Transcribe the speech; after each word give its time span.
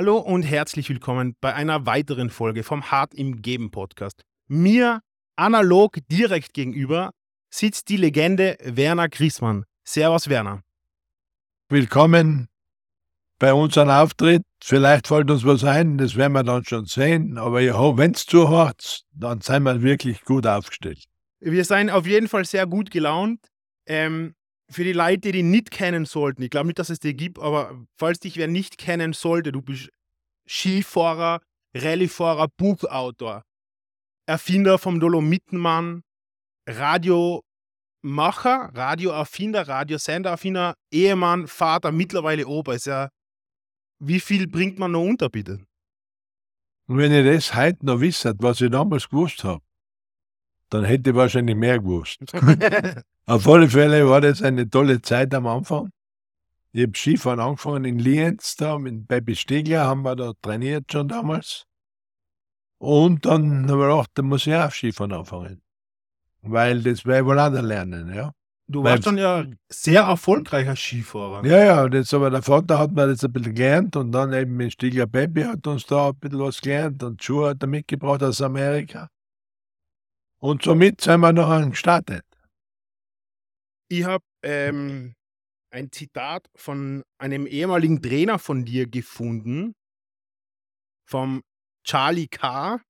Hallo 0.00 0.16
und 0.16 0.44
herzlich 0.44 0.88
willkommen 0.88 1.36
bei 1.42 1.54
einer 1.54 1.84
weiteren 1.84 2.30
Folge 2.30 2.62
vom 2.62 2.90
Hart 2.90 3.12
im 3.12 3.42
Geben 3.42 3.70
Podcast. 3.70 4.22
Mir 4.48 5.02
analog 5.36 5.98
direkt 6.10 6.54
gegenüber 6.54 7.10
sitzt 7.50 7.90
die 7.90 7.98
Legende 7.98 8.56
Werner 8.64 9.10
Griesmann. 9.10 9.66
Servus 9.86 10.30
Werner. 10.30 10.62
Willkommen 11.68 12.48
bei 13.38 13.52
unserem 13.52 13.90
Auftritt. 13.90 14.42
Vielleicht 14.64 15.06
fällt 15.06 15.30
uns 15.30 15.44
was 15.44 15.64
ein, 15.64 15.98
das 15.98 16.16
werden 16.16 16.32
wir 16.32 16.44
dann 16.44 16.64
schon 16.64 16.86
sehen. 16.86 17.36
Aber 17.36 17.60
wenn 17.60 18.12
es 18.12 18.24
zuhört, 18.24 19.02
dann 19.12 19.42
sind 19.42 19.64
wir 19.64 19.82
wirklich 19.82 20.24
gut 20.24 20.46
aufgestellt. 20.46 21.04
Wir 21.40 21.66
sind 21.66 21.90
auf 21.90 22.06
jeden 22.06 22.28
Fall 22.28 22.46
sehr 22.46 22.66
gut 22.66 22.90
gelaunt. 22.90 23.48
Ähm, 23.84 24.34
für 24.70 24.84
die 24.84 24.92
Leute, 24.92 25.18
die 25.18 25.32
dich 25.32 25.44
nicht 25.44 25.70
kennen 25.70 26.04
sollten, 26.06 26.42
ich 26.42 26.50
glaube 26.50 26.68
nicht, 26.68 26.78
dass 26.78 26.90
es 26.90 27.00
dir 27.00 27.12
gibt, 27.12 27.38
aber 27.38 27.84
falls 27.96 28.20
dich 28.20 28.36
wer 28.36 28.48
nicht 28.48 28.78
kennen 28.78 29.12
sollte, 29.12 29.52
du 29.52 29.60
bist 29.60 29.90
Skifahrer, 30.50 31.40
Rallyefahrer, 31.76 32.48
Buchautor, 32.48 33.44
Erfinder 34.26 34.78
vom 34.78 34.98
Dolomitenmann, 34.98 36.02
Radiomacher, 36.68 37.42
Radioerfinder, 38.74 39.68
Radiosendererfinder, 39.68 40.74
Ehemann, 40.92 41.46
Vater, 41.46 41.92
mittlerweile 41.92 42.46
Opa. 42.48 42.74
Ist 42.74 42.86
ja, 42.86 43.10
wie 44.00 44.18
viel 44.18 44.48
bringt 44.48 44.78
man 44.78 44.92
noch 44.92 45.04
unter, 45.04 45.28
bitte? 45.28 45.64
Und 46.88 46.98
wenn 46.98 47.12
ihr 47.12 47.32
das 47.32 47.54
heute 47.54 47.86
noch 47.86 48.00
wisst, 48.00 48.24
was 48.38 48.60
ich 48.60 48.70
damals 48.70 49.08
gewusst 49.08 49.44
habe, 49.44 49.62
dann 50.70 50.84
hätte 50.84 51.10
ich 51.10 51.16
wahrscheinlich 51.16 51.56
mehr 51.56 51.78
gewusst. 51.78 52.18
Auf 53.26 53.46
alle 53.46 53.68
Fälle 53.68 54.08
war 54.08 54.20
das 54.20 54.42
eine 54.42 54.68
tolle 54.68 55.00
Zeit 55.00 55.32
am 55.32 55.46
Anfang. 55.46 55.90
Ich 56.72 56.82
habe 56.82 56.96
Skifahren 56.96 57.40
angefangen 57.40 57.84
in 57.84 57.98
Lienz, 57.98 58.54
da 58.56 58.78
mit 58.78 59.08
Baby 59.08 59.34
Stegler 59.34 59.86
haben 59.86 60.02
wir 60.02 60.14
da 60.14 60.32
trainiert 60.40 60.90
schon 60.92 61.08
damals. 61.08 61.66
Und 62.78 63.26
dann 63.26 63.68
haben 63.68 63.78
wir 63.78 63.88
gedacht, 63.88 64.10
da 64.14 64.22
muss 64.22 64.46
ich 64.46 64.54
auch 64.54 64.70
Skifahren 64.70 65.12
anfangen. 65.12 65.62
Weil 66.42 66.82
das 66.82 67.04
wäre 67.04 67.26
wohl 67.26 67.38
auch 67.38 67.50
lernen, 67.50 68.14
ja. 68.14 68.32
Du 68.70 68.84
warst 68.84 69.04
dann 69.04 69.18
ja 69.18 69.44
sehr 69.68 70.02
erfolgreicher 70.02 70.76
Skifahrer. 70.76 71.44
Ja, 71.44 71.64
ja, 71.64 71.88
das, 71.88 72.14
aber 72.14 72.30
der 72.30 72.40
Vater 72.40 72.78
hat 72.78 72.92
mir 72.92 73.08
das 73.08 73.24
ein 73.24 73.32
bisschen 73.32 73.56
gelernt 73.56 73.96
und 73.96 74.12
dann 74.12 74.32
eben 74.32 74.56
mit 74.56 74.72
Stigler 74.74 75.08
Baby 75.08 75.42
hat 75.42 75.66
uns 75.66 75.86
da 75.86 76.10
ein 76.10 76.14
bisschen 76.14 76.38
was 76.38 76.60
gelernt 76.60 77.02
und 77.02 77.20
Schuhe 77.20 77.50
hat 77.50 77.64
er 77.64 77.66
mitgebracht 77.66 78.22
aus 78.22 78.40
Amerika. 78.40 79.08
Und 80.38 80.62
somit 80.62 81.00
sind 81.00 81.18
wir 81.20 81.32
noch 81.32 81.68
gestartet. 81.68 82.24
Ich 83.88 84.04
habe 84.04 84.24
ähm, 84.44 85.16
ein 85.70 85.92
Zitat 85.92 86.48
von 86.54 87.02
einem 87.18 87.46
ehemaligen 87.46 88.02
Trainer 88.02 88.38
von 88.38 88.64
dir 88.64 88.86
gefunden, 88.86 89.74
vom 91.08 91.42
Charlie 91.84 92.28
K. 92.28 92.80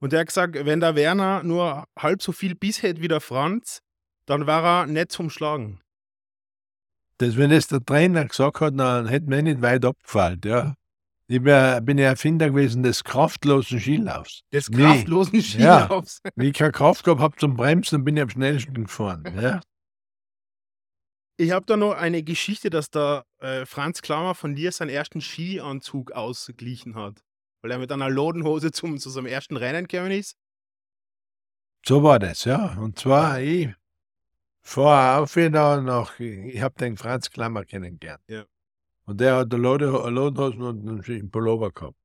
Und 0.00 0.12
der 0.12 0.20
hat 0.20 0.28
gesagt, 0.28 0.54
wenn 0.54 0.80
der 0.80 0.94
Werner 0.94 1.42
nur 1.42 1.84
halb 1.98 2.22
so 2.22 2.32
viel 2.32 2.54
Biss 2.54 2.82
hätte 2.82 3.00
wie 3.00 3.08
der 3.08 3.20
Franz, 3.20 3.80
dann 4.26 4.46
war 4.46 4.64
er 4.64 4.86
nicht 4.86 5.12
zum 5.12 5.30
Schlagen. 5.30 5.80
Das, 7.18 7.36
wenn 7.36 7.50
das 7.50 7.66
der 7.66 7.84
Trainer 7.84 8.26
gesagt 8.26 8.60
hat, 8.60 8.78
dann 8.78 9.08
hätte 9.08 9.26
mir 9.26 9.42
nicht 9.42 9.60
weit 9.60 9.84
abgefallen, 9.84 10.40
ja. 10.44 10.74
Ich 11.30 11.42
bin 11.42 11.98
ja 11.98 12.06
Erfinder 12.06 12.48
gewesen 12.48 12.82
des 12.82 13.04
kraftlosen 13.04 13.80
Skilaufs. 13.80 14.40
Des 14.50 14.70
kraftlosen 14.70 15.42
Skilaufs? 15.42 16.20
Ja, 16.24 16.30
wie 16.36 16.48
ich 16.48 16.54
keine 16.54 16.72
Kraft 16.72 17.04
gehabt 17.04 17.20
habe 17.20 17.36
zum 17.36 17.54
Bremsen, 17.54 18.02
bin 18.02 18.16
ich 18.16 18.22
am 18.22 18.30
schnellsten 18.30 18.84
gefahren. 18.84 19.24
Ja. 19.40 19.60
Ich 21.40 21.52
habe 21.52 21.64
da 21.66 21.76
noch 21.76 21.92
eine 21.92 22.24
Geschichte, 22.24 22.68
dass 22.68 22.90
der 22.90 23.24
äh, 23.38 23.64
Franz 23.64 24.02
Klammer 24.02 24.34
von 24.34 24.56
dir 24.56 24.72
seinen 24.72 24.88
ersten 24.88 25.20
Skianzug 25.20 26.10
ausgeglichen 26.10 26.96
hat. 26.96 27.22
Weil 27.62 27.70
er 27.70 27.78
mit 27.78 27.92
einer 27.92 28.10
Lodenhose 28.10 28.72
zum, 28.72 28.98
zu 28.98 29.08
seinem 29.08 29.26
ersten 29.26 29.56
Rennen 29.56 29.86
gekommen 29.86 30.10
ist. 30.10 30.36
So 31.86 32.02
war 32.02 32.18
das, 32.18 32.44
ja. 32.44 32.76
Und 32.78 32.98
zwar, 32.98 33.40
ich 33.40 33.68
fahre 34.62 35.22
auf 35.22 35.36
wieder 35.36 35.80
noch, 35.80 36.18
ich 36.18 36.60
habe 36.60 36.74
den 36.74 36.96
Franz 36.96 37.30
Klammer 37.30 37.64
kennengelernt. 37.64 38.22
Ja. 38.26 38.44
Und 39.04 39.20
der 39.20 39.36
hat 39.36 39.54
eine 39.54 39.62
Lodenhose 39.62 40.58
und 40.58 41.08
einen 41.08 41.30
Pullover 41.30 41.70
gehabt. 41.70 41.96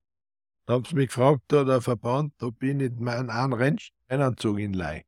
Da 0.67 0.73
haben 0.73 0.85
sie 0.85 0.95
mich 0.95 1.07
gefragt, 1.07 1.51
der 1.51 1.81
Verband, 1.81 2.33
ob 2.43 2.61
ich 2.61 2.75
nicht 2.75 2.99
meinen 2.99 3.31
einen 3.31 3.79
Rennanzug 4.09 4.59
inleihe. 4.59 5.05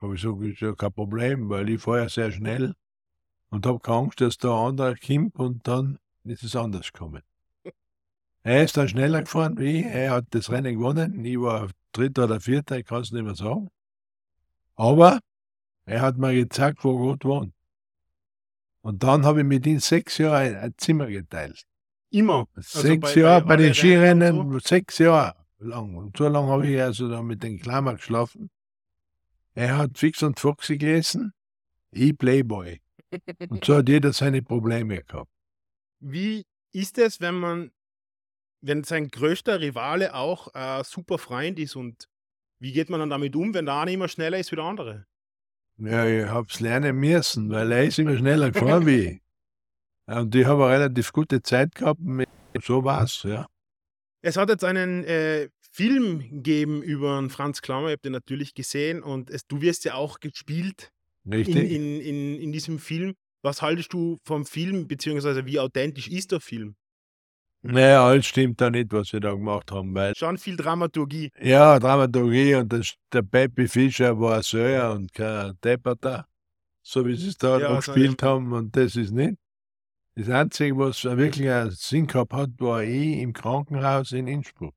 Habe 0.00 0.14
ich 0.14 0.22
gesagt, 0.22 0.40
ist 0.42 0.60
ja 0.60 0.72
kein 0.72 0.92
Problem, 0.92 1.48
weil 1.50 1.68
ich 1.68 1.82
fahre 1.82 2.02
ja 2.02 2.08
sehr 2.08 2.30
schnell 2.30 2.74
und 3.50 3.66
habe 3.66 3.80
keine 3.80 3.98
Angst, 3.98 4.20
dass 4.20 4.38
der 4.38 4.50
andere 4.50 4.96
kommt 4.96 5.36
und 5.36 5.66
dann 5.66 5.98
ist 6.24 6.42
es 6.42 6.56
anders 6.56 6.92
gekommen. 6.92 7.22
Er 8.42 8.64
ist 8.64 8.76
dann 8.76 8.88
schneller 8.88 9.20
gefahren 9.20 9.58
wie 9.58 9.80
ich, 9.80 9.86
er 9.86 10.12
hat 10.12 10.26
das 10.30 10.50
Rennen 10.50 10.78
gewonnen, 10.78 11.24
ich 11.24 11.38
war 11.38 11.68
Dritter 11.92 12.24
oder 12.24 12.40
Vierter, 12.40 12.78
ich 12.78 12.86
kann 12.86 13.02
es 13.02 13.12
nicht 13.12 13.24
mehr 13.24 13.34
sagen. 13.34 13.68
Aber 14.76 15.18
er 15.84 16.00
hat 16.00 16.16
mir 16.16 16.32
gezeigt, 16.32 16.84
wo 16.84 16.96
Gott 16.96 17.24
wohnt. 17.24 17.52
Und 18.82 19.02
dann 19.02 19.26
habe 19.26 19.40
ich 19.40 19.46
mit 19.46 19.66
ihm 19.66 19.78
sechs 19.78 20.18
Jahre 20.18 20.58
ein, 20.58 20.74
Zimmer 20.78 21.06
geteilt. 21.08 21.64
Immer? 22.10 22.48
Also 22.54 22.80
sechs 22.80 23.14
bei, 23.14 23.20
Jahre 23.20 23.42
bei, 23.42 23.48
bei 23.48 23.56
den 23.56 23.74
Skirennen, 23.74 24.52
so? 24.52 24.58
sechs 24.60 24.98
Jahre 24.98 25.34
lang. 25.58 25.94
Und 25.96 26.16
so 26.16 26.28
lange 26.28 26.48
habe 26.48 26.66
ich 26.66 26.80
also 26.80 27.08
da 27.08 27.22
mit 27.22 27.42
den 27.42 27.58
Klammer 27.60 27.94
geschlafen. 27.94 28.50
Er 29.54 29.76
hat 29.76 29.98
Fix 29.98 30.22
und 30.22 30.40
Foxy 30.40 30.78
gelesen, 30.78 31.34
ich 31.90 32.16
Playboy. 32.16 32.80
Und 33.48 33.64
so 33.64 33.76
hat 33.76 33.88
jeder 33.88 34.12
seine 34.12 34.42
Probleme 34.42 35.02
gehabt. 35.02 35.30
Wie 36.00 36.44
ist 36.72 36.98
es, 36.98 37.20
wenn 37.20 37.34
man, 37.34 37.70
wenn 38.62 38.84
sein 38.84 39.08
größter 39.08 39.60
Rivale 39.60 40.14
auch 40.14 40.48
ein 40.54 40.84
super 40.84 41.18
Freund 41.18 41.58
ist 41.58 41.76
und 41.76 42.08
wie 42.58 42.72
geht 42.72 42.90
man 42.90 43.00
dann 43.00 43.10
damit 43.10 43.34
um, 43.36 43.54
wenn 43.54 43.66
der 43.66 43.74
eine 43.76 43.92
immer 43.92 44.08
schneller 44.08 44.38
ist 44.38 44.52
wie 44.52 44.56
der 44.56 44.64
andere? 44.64 45.06
Ja, 45.78 46.06
ich 46.06 46.26
hab's 46.26 46.60
lernen 46.60 46.96
müssen, 46.96 47.50
weil 47.50 47.72
er 47.72 47.84
ist 47.84 47.98
immer 47.98 48.16
schneller 48.16 48.50
gefahren 48.50 48.86
wie 48.86 48.98
ich. 49.06 49.20
Und 50.06 50.34
ich 50.34 50.44
habe 50.44 50.64
eine 50.64 50.74
relativ 50.74 51.12
gute 51.12 51.40
Zeit 51.40 51.74
gehabt. 51.74 52.00
So 52.62 52.82
war's, 52.82 53.22
ja. 53.22 53.46
Es 54.22 54.36
hat 54.36 54.48
jetzt 54.48 54.64
einen 54.64 55.04
äh, 55.04 55.48
Film 55.60 56.18
gegeben 56.18 56.82
über 56.82 57.30
Franz 57.30 57.62
Klammer, 57.62 57.86
ich 57.86 57.92
habe 57.92 58.02
den 58.02 58.12
natürlich 58.12 58.54
gesehen 58.54 59.02
und 59.02 59.30
es, 59.30 59.46
du 59.46 59.60
wirst 59.62 59.84
ja 59.84 59.94
auch 59.94 60.18
gespielt 60.18 60.92
Richtig. 61.26 61.56
In, 61.56 61.66
in, 61.66 62.00
in, 62.00 62.38
in 62.38 62.52
diesem 62.52 62.78
Film. 62.78 63.14
Was 63.42 63.62
haltest 63.62 63.92
du 63.92 64.18
vom 64.24 64.44
Film, 64.44 64.86
beziehungsweise 64.86 65.46
wie 65.46 65.58
authentisch 65.58 66.08
ist 66.08 66.30
der 66.32 66.40
Film? 66.40 66.76
Naja, 67.62 68.06
alles 68.06 68.26
stimmt 68.26 68.60
da 68.60 68.70
nicht, 68.70 68.90
was 68.92 69.12
wir 69.12 69.20
da 69.20 69.32
gemacht 69.32 69.70
haben. 69.70 69.94
Weil 69.94 70.14
Schon 70.14 70.38
viel 70.38 70.56
Dramaturgie. 70.56 71.30
Ja, 71.40 71.78
Dramaturgie 71.78 72.54
und 72.54 72.72
das, 72.72 72.94
der 73.12 73.22
Pepe 73.22 73.68
Fischer 73.68 74.18
war 74.18 74.36
ein 74.36 74.42
Säuer 74.42 74.92
und 74.92 75.12
kein 75.12 75.58
Depperter, 75.62 76.26
so 76.82 77.06
wie 77.06 77.16
sie 77.16 77.28
es 77.28 77.36
da 77.36 77.58
ja, 77.58 77.70
noch 77.70 77.84
gespielt 77.84 78.22
haben 78.22 78.52
und 78.52 78.74
das 78.74 78.96
ist 78.96 79.10
nicht. 79.10 79.36
Das 80.14 80.28
Einzige, 80.28 80.76
was 80.76 81.04
wirklich 81.04 81.48
einen 81.48 81.70
Sinn 81.70 82.06
gehabt 82.06 82.32
hat, 82.32 82.50
war 82.58 82.82
ich 82.82 83.18
im 83.18 83.32
Krankenhaus 83.32 84.12
in 84.12 84.26
Innsbruck 84.26 84.74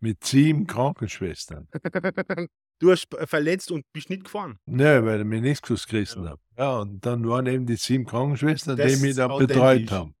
mit 0.00 0.22
sieben 0.24 0.66
Krankenschwestern. 0.66 1.68
Du 2.78 2.90
hast 2.90 3.08
verletzt 3.24 3.70
und 3.72 3.84
bist 3.92 4.08
nicht 4.08 4.24
gefahren. 4.24 4.58
Nein, 4.66 5.04
weil 5.04 5.20
ich 5.20 5.26
Meniskus 5.26 5.86
gerissen 5.86 6.24
ja. 6.24 6.30
habe. 6.30 6.40
Ja, 6.56 6.78
und 6.78 7.04
dann 7.04 7.28
waren 7.28 7.46
eben 7.46 7.66
die 7.66 7.76
sieben 7.76 8.06
Krankenschwestern, 8.06 8.76
das 8.76 8.92
die 8.92 9.06
mich 9.06 9.16
dann 9.16 9.36
betreut 9.38 9.90
haben. 9.90 10.14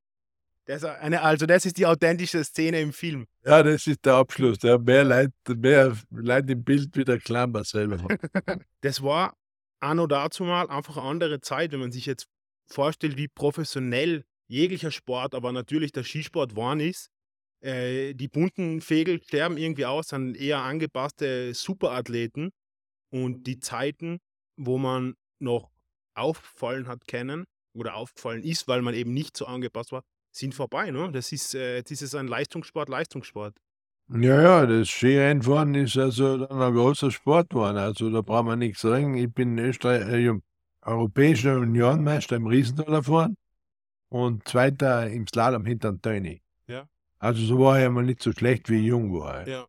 Das 0.64 0.84
eine, 0.84 1.22
also 1.22 1.46
das 1.46 1.64
ist 1.64 1.78
die 1.78 1.86
authentische 1.86 2.44
Szene 2.44 2.80
im 2.80 2.92
Film. 2.92 3.26
Ja, 3.42 3.62
das 3.62 3.86
ist 3.86 4.04
der 4.04 4.14
Abschluss. 4.14 4.58
Der 4.58 4.78
mehr 4.78 5.02
Leute, 5.02 5.32
mehr 5.56 5.96
Leute 6.10 6.52
im 6.52 6.62
Bild 6.62 6.94
wie 6.94 7.04
der 7.04 7.18
Klammer 7.18 7.64
selber. 7.64 7.96
das 8.82 9.02
war 9.02 9.34
anno 9.80 10.06
dazu 10.06 10.44
mal 10.44 10.68
einfach 10.68 10.98
eine 10.98 11.06
andere 11.06 11.40
Zeit, 11.40 11.72
wenn 11.72 11.80
man 11.80 11.90
sich 11.90 12.04
jetzt 12.04 12.26
vorstellt, 12.66 13.16
wie 13.16 13.28
professionell 13.28 14.24
jeglicher 14.46 14.90
Sport, 14.90 15.34
aber 15.34 15.52
natürlich 15.52 15.92
der 15.92 16.04
Skisport 16.04 16.54
waren 16.54 16.80
ist. 16.80 17.08
Äh, 17.60 18.14
die 18.14 18.28
bunten 18.28 18.80
Vögel 18.80 19.22
sterben 19.22 19.56
irgendwie 19.56 19.86
aus, 19.86 20.08
sind 20.08 20.36
eher 20.36 20.58
angepasste 20.58 21.54
Superathleten. 21.54 22.50
Und 23.10 23.46
die 23.46 23.58
Zeiten, 23.58 24.18
wo 24.56 24.78
man 24.78 25.14
noch 25.38 25.70
auffallen 26.14 26.88
hat 26.88 27.06
kennen 27.06 27.44
oder 27.72 27.94
aufgefallen 27.94 28.42
ist, 28.42 28.68
weil 28.68 28.82
man 28.82 28.94
eben 28.94 29.14
nicht 29.14 29.36
so 29.36 29.46
angepasst 29.46 29.92
war, 29.92 30.02
sind 30.30 30.54
vorbei. 30.54 30.90
Ne? 30.90 31.10
Das 31.12 31.32
ist, 31.32 31.54
äh, 31.54 31.82
das 31.82 32.02
ist 32.02 32.14
ein 32.14 32.28
Leistungssport, 32.28 32.88
Leistungssport. 32.88 33.56
Ja, 34.10 34.40
ja, 34.40 34.66
das 34.66 34.88
Skirennfahren 34.88 35.74
ist 35.74 35.98
also 35.98 36.38
dann 36.38 36.62
ein 36.62 36.72
großer 36.72 37.10
Sport 37.10 37.50
geworden. 37.50 37.76
Also 37.76 38.10
da 38.10 38.22
braucht 38.22 38.46
man 38.46 38.58
nichts 38.58 38.80
sagen. 38.80 39.14
Ich 39.16 39.32
bin 39.32 39.58
Österreich, 39.58 40.08
äh, 40.08 40.32
Europäischer 40.82 41.58
Unionmeister 41.58 42.36
im 42.36 42.46
Riesentaler 42.46 43.30
und 44.08 44.48
Zweiter 44.48 45.10
im 45.10 45.26
Slalom 45.26 45.66
hinter 45.66 46.00
Töni. 46.00 46.40
Also 47.18 47.44
so 47.44 47.58
war 47.58 47.78
er 47.78 47.90
mal 47.90 48.04
nicht 48.04 48.22
so 48.22 48.32
schlecht, 48.32 48.68
wie 48.68 48.78
ich 48.78 48.86
jung 48.86 49.12
war. 49.12 49.46
Ja. 49.46 49.66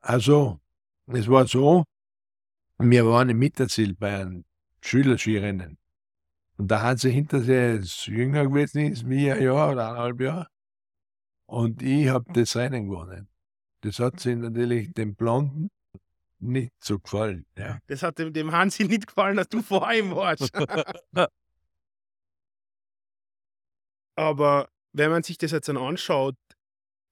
Also, 0.00 0.60
es 1.06 1.28
war 1.28 1.46
so, 1.46 1.84
wir 2.78 3.06
waren 3.06 3.28
im 3.28 3.38
Mitterziel 3.38 3.94
bei 3.94 4.20
einem 4.20 4.44
Schülerskirennen. 4.80 5.76
Und 6.56 6.68
da 6.68 6.82
hat 6.82 7.00
sie 7.00 7.10
hinter 7.10 7.40
sich 7.40 8.06
jünger 8.06 8.46
gewesen 8.46 8.92
ist, 8.92 9.08
wie 9.08 9.30
ein 9.30 9.42
Jahr 9.42 9.72
oder 9.72 9.88
eineinhalb 9.88 10.20
Jahr. 10.20 10.48
Und 11.46 11.82
ich 11.82 12.08
habe 12.08 12.32
das 12.32 12.56
Rennen 12.56 12.88
gewonnen. 12.88 13.28
Das 13.82 13.98
hat 13.98 14.20
sich 14.20 14.36
natürlich 14.36 14.92
dem 14.92 15.14
Blonden 15.14 15.70
nicht 16.38 16.72
so 16.82 16.98
gefallen. 16.98 17.46
Ja. 17.56 17.78
Das 17.86 18.02
hat 18.02 18.18
dem, 18.18 18.32
dem 18.32 18.52
Hansi 18.52 18.84
nicht 18.84 19.06
gefallen, 19.06 19.36
dass 19.36 19.48
du 19.48 19.62
vor 19.62 19.92
ihm 19.92 20.14
warst. 20.14 20.50
Aber 24.16 24.68
wenn 24.92 25.10
man 25.10 25.22
sich 25.22 25.38
das 25.38 25.50
jetzt 25.52 25.68
dann 25.68 25.76
anschaut, 25.76 26.36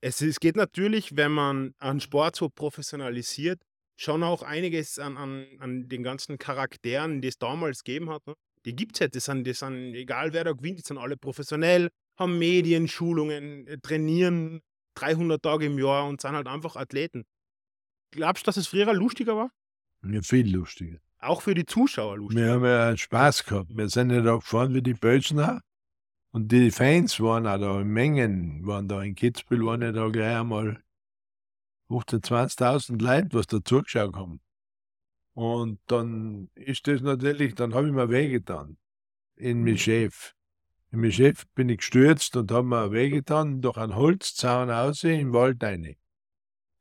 es, 0.00 0.20
es 0.20 0.40
geht 0.40 0.56
natürlich, 0.56 1.16
wenn 1.16 1.32
man 1.32 1.74
einen 1.78 2.00
Sport 2.00 2.36
so 2.36 2.48
professionalisiert, 2.48 3.60
schon 3.96 4.22
auch 4.22 4.42
einiges 4.42 4.98
an, 4.98 5.16
an, 5.16 5.46
an 5.58 5.88
den 5.88 6.02
ganzen 6.02 6.38
Charakteren, 6.38 7.20
die 7.20 7.28
es 7.28 7.38
damals 7.38 7.82
gegeben 7.82 8.10
hat. 8.10 8.26
Ne? 8.26 8.34
Die 8.64 8.76
gibt 8.76 8.96
es 8.96 9.00
ja, 9.00 9.08
das 9.08 9.24
sind, 9.24 9.46
das 9.46 9.58
sind, 9.58 9.94
egal 9.94 10.32
wer 10.32 10.44
da 10.44 10.52
gewinnt, 10.52 10.78
die 10.78 10.82
sind 10.82 10.98
alle 10.98 11.16
professionell, 11.16 11.88
haben 12.16 12.38
Medien, 12.38 12.86
Schulungen, 12.86 13.66
äh, 13.66 13.78
trainieren 13.78 14.60
300 14.94 15.42
Tage 15.42 15.66
im 15.66 15.78
Jahr 15.78 16.06
und 16.06 16.20
sind 16.20 16.32
halt 16.32 16.46
einfach 16.46 16.76
Athleten. 16.76 17.24
Glaubst 18.10 18.46
du, 18.46 18.48
dass 18.48 18.56
es 18.56 18.68
früher 18.68 18.92
lustiger 18.94 19.36
war? 19.36 19.50
Ja, 20.04 20.22
viel 20.22 20.54
lustiger. 20.54 20.98
Auch 21.18 21.42
für 21.42 21.54
die 21.54 21.66
Zuschauer 21.66 22.18
lustiger. 22.18 22.44
Wir 22.44 22.52
haben 22.52 22.64
ja 22.64 22.96
Spaß 22.96 23.44
gehabt. 23.44 23.76
Wir 23.76 23.88
sind 23.88 24.10
ja 24.10 24.20
da 24.20 24.36
gefahren 24.36 24.74
wie 24.74 24.82
die 24.82 24.94
Bösner. 24.94 25.60
Und 26.30 26.52
die 26.52 26.70
Fans 26.70 27.20
waren 27.20 27.46
auch 27.46 27.58
da 27.58 27.80
in 27.80 27.88
Mengen, 27.88 28.66
waren 28.66 28.88
da 28.88 29.02
in 29.02 29.14
Kitzbühel, 29.14 29.64
waren 29.64 29.82
ja 29.82 29.92
da 29.92 30.08
gleich 30.08 30.36
einmal 30.36 30.82
15.000, 31.88 32.58
20.000 32.58 33.02
Leute, 33.02 33.28
was 33.32 33.46
da 33.46 33.64
zugeschaut 33.64 34.14
haben. 34.14 34.40
Und 35.32 35.80
dann 35.86 36.50
ist 36.54 36.86
das 36.86 37.00
natürlich, 37.00 37.54
dann 37.54 37.72
habe 37.74 37.86
ich 37.86 37.92
mir 37.92 38.10
wehgetan. 38.10 38.76
In 39.36 39.62
Michef. 39.62 40.34
In 40.90 41.00
Michef 41.00 41.46
bin 41.54 41.68
ich 41.68 41.78
gestürzt 41.78 42.36
und 42.36 42.50
habe 42.50 42.66
mir 42.66 42.90
wehgetan 42.90 43.62
durch 43.62 43.76
einen 43.76 43.94
Holzzaun 43.94 44.70
aus 44.70 45.04
im 45.04 45.32
Wald 45.32 45.62
rein. 45.62 45.96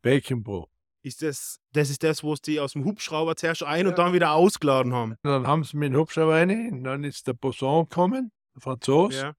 Beckenbruch. 0.01 0.67
Ist 1.03 1.21
das, 1.21 1.59
das 1.71 1.89
ist 1.89 2.03
das, 2.03 2.23
wo 2.23 2.35
sie 2.35 2.59
aus 2.59 2.73
dem 2.73 2.83
Hubschrauber 2.83 3.35
zuerst 3.35 3.63
ein 3.63 3.85
ja. 3.85 3.89
und 3.89 3.97
dann 3.97 4.13
wieder 4.13 4.31
ausgeladen 4.31 4.93
haben. 4.93 5.15
Dann 5.23 5.45
haben 5.45 5.63
sie 5.63 5.77
mit 5.77 5.93
dem 5.93 6.00
Hubschrauber 6.00 6.33
rein, 6.33 6.71
und 6.71 6.83
dann 6.83 7.03
ist 7.03 7.27
der 7.27 7.33
Poisson 7.33 7.88
gekommen, 7.88 8.31
der 8.57 8.62
Franzose, 8.62 9.18
ja. 9.18 9.33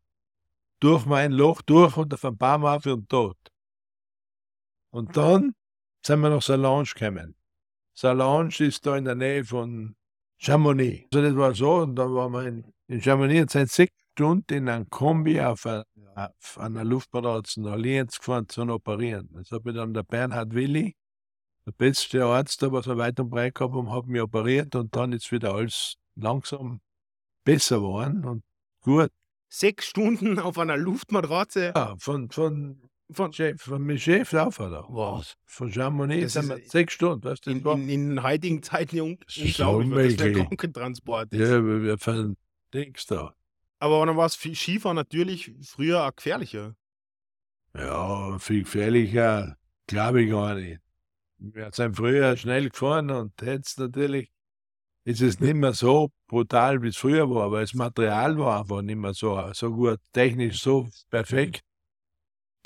durch 0.81 1.05
mein 1.07 1.33
Loch 1.33 1.63
durch 1.63 1.97
und 1.97 2.15
auf 2.15 2.25
ein 2.25 2.39
paar 2.39 2.59
Mal 2.59 2.81
für 2.81 2.97
den 2.97 3.09
Tod. 3.09 3.37
Und 4.91 5.17
dann 5.17 5.55
sind 6.05 6.21
wir 6.21 6.31
nach 6.31 6.43
Salange 6.43 6.85
gekommen. 6.85 7.35
Salange 7.95 8.55
ist 8.61 8.87
da 8.87 8.97
in 8.97 9.05
der 9.05 9.17
Nähe 9.17 9.45
von 9.45 9.97
Chamonix. 10.39 11.09
Also 11.13 11.27
das 11.27 11.37
war 11.37 11.55
so, 11.55 11.75
und 11.79 11.97
dann 11.97 12.15
waren 12.15 12.33
wir 12.33 12.47
in, 12.47 12.73
in 12.87 13.03
Chamonix 13.03 13.43
und 13.43 13.51
sind 13.51 13.71
sechs 13.71 13.95
Stunden 14.13 14.55
in 14.55 14.69
einem 14.69 14.89
Kombi 14.89 15.41
auf, 15.41 15.67
a, 15.67 15.85
auf 16.15 16.59
einer 16.59 16.85
Luftballon 16.85 17.43
nach 17.57 17.77
Lienz 17.77 18.19
gefahren 18.19 18.49
zu 18.49 18.63
operieren. 18.63 19.29
Das 19.33 19.51
hat 19.51 19.65
mir 19.65 19.73
dann 19.73 19.95
der 19.95 20.05
Bernhard 20.05 20.55
Willi, 20.55 20.97
der 21.67 21.73
beste 21.73 22.25
Arzt, 22.25 22.63
der 22.63 22.73
was 22.73 22.87
wir 22.87 22.97
weit 22.97 23.21
und 23.21 23.31
breit 23.31 23.55
gehabt 23.55 23.75
haben, 23.75 23.91
hat 23.93 24.07
mich 24.07 24.23
operiert 24.23 24.75
und 24.75 24.95
dann 24.97 25.13
ist 25.13 25.31
wieder 25.31 25.55
alles 25.55 25.97
langsam 26.15 26.81
besser 27.45 27.77
geworden 27.77 28.25
und 28.25 28.43
gut. 28.89 29.11
Sechs 29.49 29.87
Stunden 29.87 30.39
auf 30.39 30.59
einer 30.59 30.77
Luftmatratze? 30.77 31.73
Ja, 31.75 31.95
von, 31.99 32.31
von, 32.31 32.83
von, 33.11 33.33
Chef, 33.33 33.63
von 33.63 33.83
meinem 33.83 33.99
Chef 33.99 34.35
auf, 34.35 34.61
oder? 34.61 34.85
Was? 34.89 35.37
Von 35.47 35.73
Chamonix 35.73 36.35
sind 36.35 36.49
wir 36.49 36.59
sechs 36.69 36.95
Stunden. 36.95 37.25
Weißt 37.25 37.47
du, 37.47 37.51
in, 37.51 37.65
in, 37.65 37.89
in 37.89 38.23
heutigen 38.23 38.63
Zeiten 38.63 39.01
unglaublich, 39.01 39.57
so 39.57 39.83
das 39.83 40.17
der 40.17 40.33
Krankentransport 40.33 41.33
ist. 41.33 41.41
Ja, 41.41 41.65
wir, 41.65 41.83
wir 41.83 41.99
fahren 41.99 42.37
Dings 42.75 43.07
da. 43.07 43.35
Aber 43.79 44.05
dann 44.05 44.17
war 44.17 44.27
es 44.27 44.35
Skifahren 44.35 44.97
natürlich 44.97 45.55
früher 45.63 46.05
auch 46.05 46.15
gefährlicher. 46.15 46.75
Ja, 47.75 48.39
viel 48.39 48.65
gefährlicher 48.65 49.57
glaube 49.87 50.23
ich 50.23 50.31
gar 50.31 50.55
nicht. 50.55 50.81
Wir 51.39 51.71
sind 51.73 51.97
früher 51.97 52.37
schnell 52.37 52.69
gefahren 52.69 53.11
und 53.11 53.41
jetzt 53.41 53.79
natürlich 53.79 54.31
ist 55.09 55.23
es 55.23 55.41
nicht 55.41 55.55
mehr 55.55 55.73
so 55.73 56.11
brutal, 56.27 56.83
wie 56.83 56.89
es 56.89 56.99
früher 56.99 57.31
war, 57.31 57.51
weil 57.51 57.63
das 57.63 57.73
Material 57.73 58.37
war 58.37 58.61
einfach 58.61 58.83
nicht 58.83 58.97
mehr 58.97 59.15
so, 59.15 59.43
so 59.55 59.73
gut, 59.73 59.99
technisch 60.13 60.61
so 60.61 60.87
perfekt. 61.09 61.63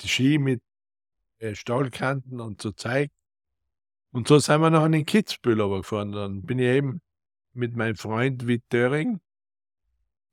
Die 0.00 0.08
Ski 0.08 0.38
mit 0.38 0.60
äh, 1.38 1.54
Stahlkanten 1.54 2.40
und 2.40 2.60
so 2.60 2.72
Zeug. 2.72 3.12
Und 4.10 4.26
so 4.26 4.40
sind 4.40 4.60
wir 4.60 4.70
noch 4.70 4.84
in 4.86 4.92
den 4.92 5.06
Kitzbühel 5.06 5.68
gefahren. 5.68 6.10
Dann 6.10 6.42
bin 6.42 6.58
ich 6.58 6.66
eben 6.66 7.00
mit 7.52 7.76
meinem 7.76 7.94
Freund 7.94 8.44
Witt 8.48 8.64
Döring 8.72 9.20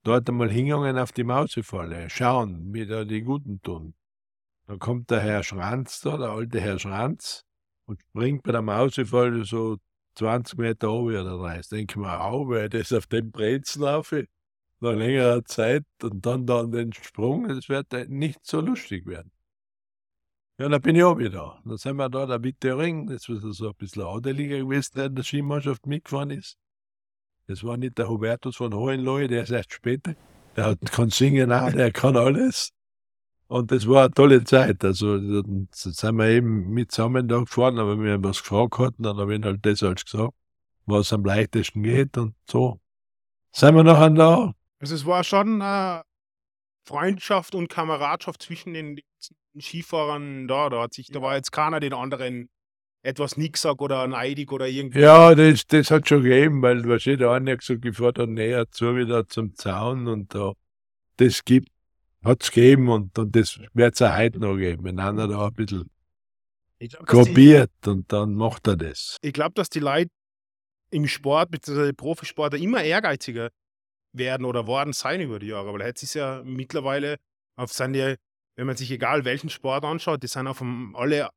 dort 0.02 0.28
einmal 0.28 0.50
hingegangen 0.50 0.98
auf 0.98 1.12
die 1.12 1.22
Mausefalle, 1.22 2.10
schauen, 2.10 2.74
wie 2.74 2.86
da 2.86 3.04
die 3.04 3.22
Guten 3.22 3.62
tun. 3.62 3.94
Dann 4.66 4.80
kommt 4.80 5.10
der 5.10 5.20
Herr 5.20 5.44
Schranz 5.44 6.00
da, 6.00 6.16
der 6.16 6.30
alte 6.30 6.60
Herr 6.60 6.80
Schranz, 6.80 7.44
und 7.84 8.00
springt 8.00 8.42
bei 8.42 8.50
der 8.50 8.62
Mausefalle 8.62 9.44
so 9.44 9.76
20 10.20 10.58
Meter 10.58 10.92
oder 10.92 11.24
30. 11.24 11.70
Denke 11.70 11.92
ich 11.92 11.96
mir, 11.96 12.20
au, 12.20 12.48
wer 12.50 12.68
das 12.68 12.92
auf 12.92 13.06
dem 13.06 13.30
Brezen 13.30 13.82
laufe, 13.82 14.26
nach 14.80 14.92
längerer 14.92 15.42
Zeit 15.44 15.84
und 16.02 16.24
dann 16.24 16.46
dann 16.46 16.70
den 16.70 16.92
Sprung, 16.92 17.48
das 17.48 17.68
wird 17.68 17.92
nicht 18.08 18.40
so 18.42 18.60
lustig 18.60 19.06
werden. 19.06 19.32
Ja, 20.58 20.68
dann 20.68 20.82
bin 20.82 20.94
ich 20.94 21.02
auch 21.02 21.16
wieder. 21.16 21.62
Dann 21.64 21.78
sind 21.78 21.96
wir 21.96 22.10
da, 22.10 22.26
der 22.26 22.42
Wittering, 22.42 23.06
das 23.06 23.30
war 23.30 23.36
so 23.36 23.68
ein 23.68 23.74
bisschen 23.76 24.02
adeliger 24.02 24.58
gewesen, 24.58 24.92
der 24.94 25.06
in 25.06 25.14
der 25.14 25.24
Skimannschaft 25.24 25.86
mitgefahren 25.86 26.30
ist. 26.30 26.58
Das 27.46 27.64
war 27.64 27.78
nicht 27.78 27.96
der 27.96 28.08
Hubertus 28.08 28.56
von 28.56 28.74
Hohenlohe, 28.74 29.26
der 29.26 29.44
ist 29.44 29.50
erst 29.50 29.72
später. 29.72 30.14
Der 30.54 30.76
kann 30.76 31.08
singen 31.08 31.50
auch, 31.50 31.72
der 31.72 31.92
kann 31.92 32.16
alles. 32.16 32.72
Und 33.50 33.72
das 33.72 33.88
war 33.88 34.04
eine 34.04 34.12
tolle 34.12 34.44
Zeit. 34.44 34.84
Also, 34.84 35.18
dann 35.18 35.66
sind 35.72 36.16
wir 36.16 36.28
eben 36.28 36.70
mit 36.70 36.92
zusammen 36.92 37.26
da 37.26 37.40
gefahren, 37.40 37.80
aber 37.80 38.00
wir 38.00 38.12
haben 38.12 38.22
was 38.22 38.42
gefragt 38.42 38.78
hatten, 38.78 39.02
dann 39.02 39.16
habe 39.16 39.34
ich 39.34 39.42
halt 39.42 39.66
das 39.66 39.82
alles 39.82 40.04
gesagt, 40.04 40.34
was 40.86 41.12
am 41.12 41.24
leichtesten 41.24 41.82
geht 41.82 42.16
und 42.16 42.36
so. 42.48 42.78
Sind 43.50 43.74
wir 43.74 43.82
nachher 43.82 44.10
da? 44.10 44.54
Also, 44.78 44.94
es 44.94 45.04
war 45.04 45.24
schon 45.24 45.60
äh, 45.60 46.00
Freundschaft 46.84 47.56
und 47.56 47.66
Kameradschaft 47.66 48.40
zwischen 48.40 48.72
den 48.72 49.00
Skifahrern 49.58 50.46
da. 50.46 50.70
Da 50.70 50.82
hat 50.82 50.94
sich, 50.94 51.08
da 51.08 51.20
war 51.20 51.34
jetzt 51.34 51.50
keiner 51.50 51.80
den 51.80 51.92
anderen 51.92 52.50
etwas 53.02 53.36
nixig 53.36 53.80
oder 53.80 54.06
neidig 54.06 54.52
oder 54.52 54.68
irgendwie. 54.68 55.00
Ja, 55.00 55.34
das, 55.34 55.66
das 55.66 55.90
hat 55.90 56.08
schon 56.08 56.22
gegeben, 56.22 56.62
weil 56.62 56.88
was 56.88 57.02
der 57.02 57.28
eine 57.28 57.56
gesagt, 57.56 57.84
ich 57.84 57.96
fahre 57.96 58.12
da 58.12 58.26
näher 58.26 58.70
zu 58.70 58.94
wieder 58.94 59.26
zum 59.26 59.56
Zaun 59.56 60.06
und 60.06 60.36
da, 60.36 60.52
das 61.16 61.44
gibt 61.44 61.68
hat 62.22 62.42
es 62.42 62.50
gegeben 62.50 62.88
und, 62.88 63.18
und 63.18 63.34
das 63.34 63.58
wird 63.72 63.94
es 63.94 64.02
auch 64.02 64.16
heute 64.16 64.38
noch 64.38 64.56
geben, 64.56 64.84
wenn 64.84 64.98
einer 64.98 65.26
da 65.28 65.46
ein 65.46 65.54
bisschen 65.54 65.90
glaub, 66.78 67.06
kopiert 67.06 67.70
die, 67.84 67.90
und 67.90 68.12
dann 68.12 68.34
macht 68.34 68.66
er 68.66 68.76
das. 68.76 69.16
Ich 69.22 69.32
glaube, 69.32 69.52
dass 69.54 69.70
die 69.70 69.80
Leute 69.80 70.10
im 70.90 71.06
Sport, 71.06 71.50
bzw. 71.50 71.92
Profisportler 71.92 72.58
immer 72.58 72.82
ehrgeiziger 72.82 73.50
werden 74.12 74.44
oder 74.44 74.66
worden 74.66 74.92
sein 74.92 75.20
über 75.20 75.38
die 75.38 75.48
Jahre, 75.48 75.72
weil 75.72 75.86
jetzt 75.86 76.02
ist 76.02 76.14
ja 76.14 76.42
mittlerweile 76.44 77.16
auf 77.56 77.72
seine, 77.72 78.16
wenn 78.56 78.66
man 78.66 78.76
sich 78.76 78.90
egal 78.90 79.24
welchen 79.24 79.50
Sport 79.50 79.84
anschaut, 79.84 80.22
die 80.22 80.26
sind 80.26 80.46
auf 80.46 80.60
einem, 80.60 80.96
alle 80.96 81.30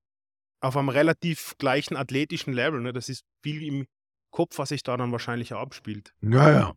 auf 0.59 0.75
einem 0.75 0.89
relativ 0.89 1.55
gleichen 1.57 1.95
athletischen 1.95 2.53
Level. 2.53 2.79
Ne? 2.79 2.93
Das 2.93 3.09
ist 3.09 3.25
viel 3.43 3.63
im 3.63 3.85
Kopf, 4.31 4.57
was 4.57 4.69
sich 4.69 4.81
da 4.81 4.97
dann 4.97 5.11
wahrscheinlich 5.11 5.53
abspielt. 5.53 6.13
Ja, 6.21 6.51
ja 6.51 6.73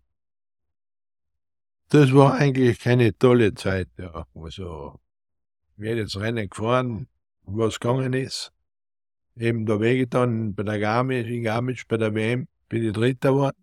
das 1.88 2.12
war 2.12 2.34
eigentlich 2.34 2.80
keine 2.80 3.16
tolle 3.16 3.54
Zeit. 3.54 3.88
Ja. 3.96 4.26
Also, 4.34 4.98
jedes 5.76 6.18
Rennen 6.18 6.48
gefahren, 6.48 7.08
was 7.42 7.78
gegangen 7.78 8.12
ist. 8.12 8.52
Eben 9.36 9.66
da 9.66 9.80
wehgetan 9.80 10.54
bei 10.54 10.62
der 10.62 10.78
Garmisch, 10.78 11.26
in 11.28 11.42
Garmisch, 11.42 11.86
bei 11.86 11.96
der 11.98 12.14
WM, 12.14 12.48
bin 12.68 12.86
ich 12.86 12.92
Dritter 12.92 13.30
geworden. 13.30 13.56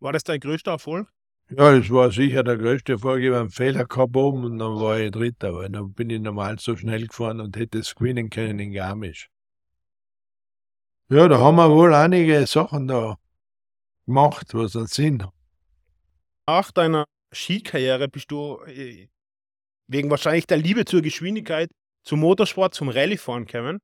War 0.00 0.12
das 0.12 0.22
dein 0.24 0.40
größter 0.40 0.72
Erfolg? 0.72 1.08
Ja, 1.50 1.76
das 1.76 1.90
war 1.90 2.12
sicher 2.12 2.44
der 2.44 2.56
größte 2.56 2.92
Erfolg. 2.92 3.22
Ich 3.22 3.28
habe 3.28 3.40
einen 3.40 3.50
Fehler 3.50 3.86
gehabt 3.86 4.16
oben 4.16 4.44
und 4.44 4.58
dann 4.58 4.74
war 4.76 5.00
ich 5.00 5.10
Dritter, 5.10 5.54
weil 5.54 5.70
dann 5.70 5.92
bin 5.92 6.10
ich 6.10 6.20
normal 6.20 6.58
so 6.58 6.76
schnell 6.76 7.06
gefahren 7.06 7.40
und 7.40 7.56
hätte 7.56 7.78
es 7.78 7.94
gewinnen 7.94 8.30
können 8.30 8.58
in 8.58 8.72
Garmisch. 8.72 9.30
Ja, 11.08 11.26
da 11.26 11.38
haben 11.38 11.56
wir 11.56 11.70
wohl 11.70 11.94
einige 11.94 12.46
Sachen 12.46 12.86
da 12.86 13.16
gemacht, 14.06 14.52
was 14.52 14.76
einen 14.76 14.86
Sinn 14.86 15.22
hat. 15.22 15.32
Nach 16.46 16.70
deiner 16.70 17.06
Skikarriere 17.32 18.08
bist 18.08 18.30
du 18.30 18.60
äh, 18.66 19.08
wegen 19.86 20.10
wahrscheinlich 20.10 20.46
der 20.46 20.58
Liebe 20.58 20.84
zur 20.84 21.02
Geschwindigkeit 21.02 21.70
zum 22.04 22.20
Motorsport, 22.20 22.74
zum 22.74 22.88
Rallyefahren 22.88 23.46
gekommen? 23.46 23.80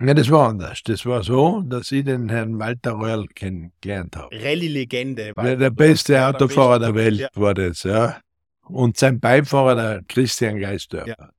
Ja, 0.00 0.14
das 0.14 0.30
war 0.30 0.48
anders. 0.48 0.82
Das 0.82 1.06
war 1.06 1.22
so, 1.22 1.62
dass 1.62 1.92
ich 1.92 2.04
den 2.04 2.28
Herrn 2.28 2.58
Walter 2.58 2.98
Röhrl 2.98 3.28
kennengelernt 3.28 4.16
habe. 4.16 4.34
Rallye-Legende. 4.34 5.32
Der, 5.34 5.56
der 5.56 5.70
beste 5.70 6.26
Autofahrer 6.26 6.80
der, 6.80 6.94
Welt 6.94 7.20
ja. 7.20 7.28
war 7.34 7.54
das, 7.54 7.84
ja. 7.84 8.20
Und 8.62 8.96
sein 8.96 9.20
Beifahrer, 9.20 9.74
der 9.74 10.02
Christian 10.08 10.58
Geisdörfer. 10.58 11.08
Ja. 11.08 11.30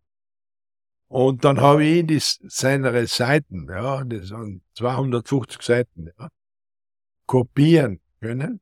Und 1.08 1.44
dann 1.44 1.60
habe 1.60 1.84
ich 1.84 2.08
die, 2.08 2.20
seine 2.20 3.06
Seiten, 3.08 3.68
ja, 3.70 4.04
das 4.04 4.30
sind 4.30 4.62
250 4.75 5.62
Seiten, 5.62 6.10
ja, 6.18 6.30
kopieren 7.25 8.00
können. 8.22 8.62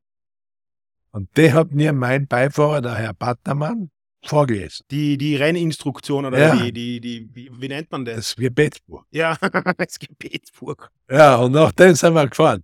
Und 1.11 1.35
der 1.37 1.53
hat 1.53 1.71
mir 1.71 1.93
mein 1.93 2.27
Beifahrer, 2.27 2.81
der 2.81 2.95
Herr 2.95 3.13
Battermann, 3.13 3.91
vorgelesen. 4.23 4.85
Die, 4.91 5.17
die 5.17 5.35
Renninstruktion 5.35 6.25
oder 6.25 6.39
Ja. 6.39 6.55
die, 6.55 6.71
die, 6.71 7.01
die, 7.01 7.29
wie, 7.33 7.51
wie 7.53 7.67
nennt 7.67 7.91
man 7.91 8.05
das? 8.05 8.15
Das 8.15 8.35
Gebetsbuch. 8.35 9.03
Ja, 9.11 9.35
das 9.77 9.99
Gebetsbuch. 9.99 10.75
Ja, 11.09 11.35
und 11.37 11.51
nachdem 11.53 11.95
sind 11.95 12.13
wir 12.13 12.27
gefahren. 12.27 12.63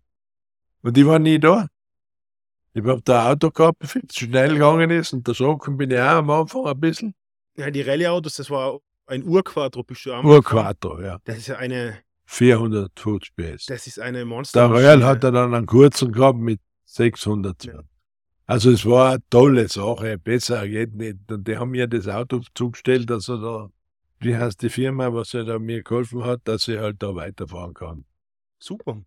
Und 0.84 0.98
ich 0.98 1.06
war 1.06 1.20
nie 1.20 1.40
da. 1.40 1.68
Ich 2.74 2.84
hab 2.86 3.04
da 3.06 3.26
ein 3.26 3.32
Auto 3.34 3.50
gehabt, 3.50 3.82
das 3.82 4.16
schnell 4.16 4.54
gegangen 4.54 4.92
ist 4.92 5.12
und 5.12 5.28
erschrocken 5.28 5.78
bin 5.78 5.90
ich 5.90 5.98
auch 6.00 6.18
am 6.20 6.30
Anfang 6.30 6.66
ein 6.68 6.80
bisschen. 6.80 7.16
Ja, 7.56 7.72
die 7.72 7.82
Rallye-Autos, 7.82 8.36
das 8.36 8.50
war 8.52 8.80
ein 9.08 9.24
Urquattro, 9.24 9.82
bist 9.84 10.06
du 10.06 10.14
am 10.14 10.26
Urquattro, 10.26 11.02
ja. 11.02 11.18
Das 11.24 11.38
ist 11.40 11.48
ja 11.48 11.56
eine, 11.58 11.98
450 12.26 13.36
PS. 13.36 13.66
das 13.66 13.88
ist 13.88 14.00
eine 14.00 14.26
Monster. 14.26 14.68
Der 14.68 14.70
Royal 14.78 15.04
hat 15.04 15.24
er 15.24 15.32
dann 15.32 15.56
einen 15.56 15.66
kurzen 15.66 16.12
gehabt 16.12 16.38
mit 16.38 16.60
600. 16.86 17.64
Ja. 17.66 17.80
Also 18.48 18.72
es 18.72 18.86
war 18.86 19.12
eine 19.12 19.24
tolle 19.30 19.68
Sache, 19.68 20.18
besser 20.18 20.68
geht 20.68 20.96
nicht. 20.96 21.30
Und 21.30 21.48
die 21.48 21.58
haben 21.58 21.72
mir 21.72 21.88
das 21.88 22.08
Auto 22.08 22.42
zugestellt, 22.56 23.10
dass 23.10 23.28
er 23.28 23.40
da, 23.40 23.70
wie 24.20 24.38
heißt 24.38 24.62
die 24.62 24.70
Firma, 24.70 25.14
was 25.14 25.34
er 25.34 25.44
da 25.44 25.60
mir 25.60 25.84
geholfen 25.84 26.24
hat, 26.24 26.42
dass 26.46 26.68
ich 26.70 26.80
halt 26.80 27.04
da 27.04 27.14
weiterfahren 27.14 27.74
kann. 27.74 28.06
Super. 28.58 29.02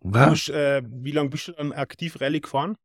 Bist, 0.00 0.50
äh, 0.50 0.82
wie 0.86 1.12
lange 1.12 1.30
bist 1.30 1.48
du 1.48 1.52
dann 1.52 1.72
aktiv 1.72 2.20
Rallye 2.20 2.42
gefahren? 2.42 2.76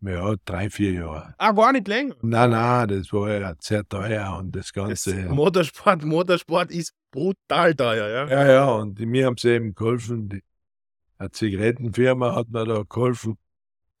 ja 0.00 0.34
drei, 0.44 0.70
vier 0.70 0.92
Jahre. 0.92 1.34
Ah, 1.36 1.52
gar 1.52 1.72
nicht 1.72 1.88
länger. 1.88 2.14
Nein, 2.22 2.50
nein, 2.50 2.88
das 2.88 3.12
war 3.12 3.30
ja 3.30 3.54
sehr 3.60 3.86
teuer 3.86 4.36
und 4.38 4.54
das 4.54 4.72
Das 4.72 4.72
Ganze. 4.72 5.14
Motorsport, 5.28 6.02
Motorsport 6.04 6.70
ist 6.70 6.94
brutal 7.10 7.74
teuer, 7.74 8.08
ja. 8.08 8.28
ja, 8.28 8.52
ja, 8.52 8.70
und 8.70 8.98
mir 9.00 9.26
haben 9.26 9.36
sie 9.36 9.50
eben 9.50 9.74
geholfen. 9.74 10.28
Die, 10.28 10.42
eine 11.18 11.30
Zigarettenfirma 11.30 12.34
hat 12.34 12.48
mir 12.48 12.64
da 12.64 12.84
geholfen. 12.88 13.36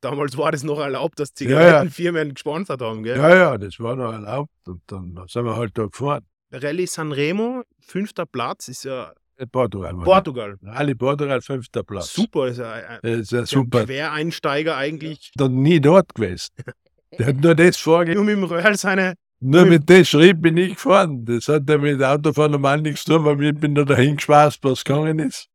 Damals 0.00 0.36
war 0.36 0.52
das 0.52 0.62
noch 0.62 0.78
erlaubt, 0.78 1.18
dass 1.18 1.30
Ja, 1.38 1.48
ja. 1.48 1.56
Zigarettenfirmen 1.56 2.34
gesponsert 2.34 2.80
haben, 2.82 3.02
gell? 3.02 3.16
Ja, 3.16 3.34
ja, 3.34 3.58
das 3.58 3.80
war 3.80 3.96
noch 3.96 4.12
erlaubt. 4.12 4.50
Und 4.66 4.82
dann 4.86 5.18
sind 5.26 5.44
wir 5.44 5.56
halt 5.56 5.76
da 5.78 5.86
gefahren. 5.86 6.24
Rallye 6.52 6.86
Sanremo, 6.86 7.62
fünfter 7.80 8.26
Platz, 8.26 8.68
ist 8.68 8.84
ja 8.84 9.12
In 9.38 9.48
Portugal. 9.48 9.94
Portugal. 9.94 10.56
Alle 10.66 10.94
Portugal, 10.94 11.40
fünfter 11.40 11.82
Platz. 11.82 12.12
Super, 12.12 12.48
ist 12.48 12.58
ja 12.58 12.72
ein, 12.72 12.98
Das 13.02 13.12
ist 13.20 13.32
ja 13.32 13.40
ein 13.40 13.46
super. 13.46 13.84
Quereinsteiger 13.84 14.76
eigentlich. 14.76 15.32
Dann 15.34 15.54
nie 15.56 15.80
dort 15.80 16.14
gewesen. 16.14 16.50
Der 17.18 17.26
hat 17.28 17.36
nur 17.36 17.54
das 17.54 17.76
vorgegeben. 17.78 18.24
Nur 18.24 18.34
mit 18.36 18.36
dem 18.36 18.44
Röhrl 18.44 18.76
seine. 18.76 19.14
Nur 19.40 19.64
mit 19.66 19.88
dem 19.88 20.04
Schritt 20.04 20.40
bin 20.40 20.56
ich 20.56 20.74
gefahren. 20.74 21.24
Das 21.24 21.48
hat 21.48 21.68
ja 21.68 21.78
mit 21.78 22.02
Autofahren 22.02 22.52
normal 22.52 22.80
nichts 22.80 23.04
zu 23.04 23.14
tun, 23.16 23.24
weil 23.24 23.42
ich 23.44 23.54
bin 23.58 23.74
da 23.74 23.84
dahin 23.84 24.16
geschweißt, 24.16 24.62
was 24.62 24.84
gegangen 24.84 25.18
ist. 25.18 25.48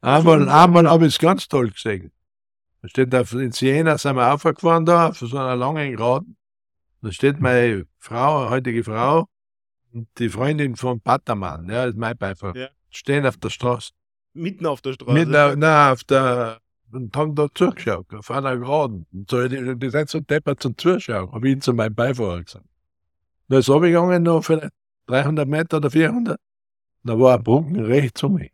Einmal, 0.00 0.48
einmal 0.48 0.88
habe 0.88 1.06
ich 1.06 1.14
es 1.14 1.18
ganz 1.18 1.48
toll 1.48 1.70
gesehen. 1.70 2.12
Da 2.86 2.90
steht 2.90 3.14
auf, 3.16 3.32
in 3.32 3.50
Siena 3.50 3.98
sind 3.98 4.14
wir 4.14 4.32
aufgefahren 4.32 4.86
da, 4.86 5.08
auf 5.08 5.18
so 5.18 5.36
einer 5.36 5.56
langen 5.56 5.96
Geraden. 5.96 6.36
Da 7.02 7.10
steht 7.10 7.40
meine 7.40 7.84
Frau, 7.98 8.48
heutige 8.48 8.84
Frau, 8.84 9.26
und 9.92 10.06
die 10.18 10.28
Freundin 10.28 10.76
von 10.76 11.00
Pattermann, 11.00 11.68
ja, 11.68 11.86
ist 11.86 11.96
mein 11.96 12.16
Beifahrer. 12.16 12.56
Ja. 12.56 12.68
Stehen 12.90 13.26
auf 13.26 13.38
der 13.38 13.50
Straße. 13.50 13.90
Mitten 14.34 14.66
auf 14.66 14.82
der 14.82 14.92
Straße. 14.92 15.12
Mit 15.12 15.32
der, 15.32 15.56
nein, 15.56 15.92
auf 15.94 16.04
der, 16.04 16.60
und 16.92 17.16
haben 17.16 17.34
da 17.34 17.48
zugeschaut, 17.52 18.06
auf 18.14 18.30
einer 18.30 18.56
Geraden. 18.56 19.04
Und 19.12 19.30
so, 19.30 19.48
die, 19.48 19.76
die 19.76 19.90
sind 19.90 20.08
so 20.08 20.20
deppert 20.20 20.62
zum 20.62 20.78
Zuschauen, 20.78 21.32
habe 21.32 21.48
ich 21.48 21.60
zu 21.62 21.72
meinem 21.72 21.94
Beifahrer 21.94 22.44
gesagt. 22.44 22.66
Da 23.48 23.58
ist 23.58 23.68
runtergegangen, 23.68 24.22
noch 24.22 24.44
vielleicht 24.44 24.70
300 25.06 25.48
Meter 25.48 25.78
oder 25.78 25.90
400. 25.90 26.38
Da 27.02 27.18
war 27.18 27.36
ein 27.36 27.42
Brunken 27.42 27.84
rechts 27.84 28.22
um 28.22 28.34
mich. 28.34 28.52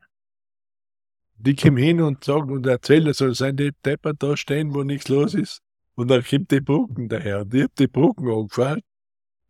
Die 1.44 1.56
kommen 1.56 1.76
hin 1.76 2.00
und 2.00 2.22
sagen 2.22 2.52
und 2.52 2.66
erzählen, 2.66 3.12
soll 3.12 3.34
sein 3.34 3.56
die 3.56 3.72
Deppert 3.84 4.22
da 4.22 4.36
stehen, 4.36 4.74
wo 4.74 4.84
nichts 4.84 5.08
los 5.08 5.34
ist. 5.34 5.60
Und 5.96 6.08
dann 6.08 6.22
kommt 6.24 6.52
die 6.52 6.60
Brücken 6.60 7.08
daher. 7.08 7.40
Und 7.40 7.52
ich 7.52 7.64
hab 7.64 7.74
die 7.74 7.88
Brücken 7.88 8.30
angefahren. 8.30 8.80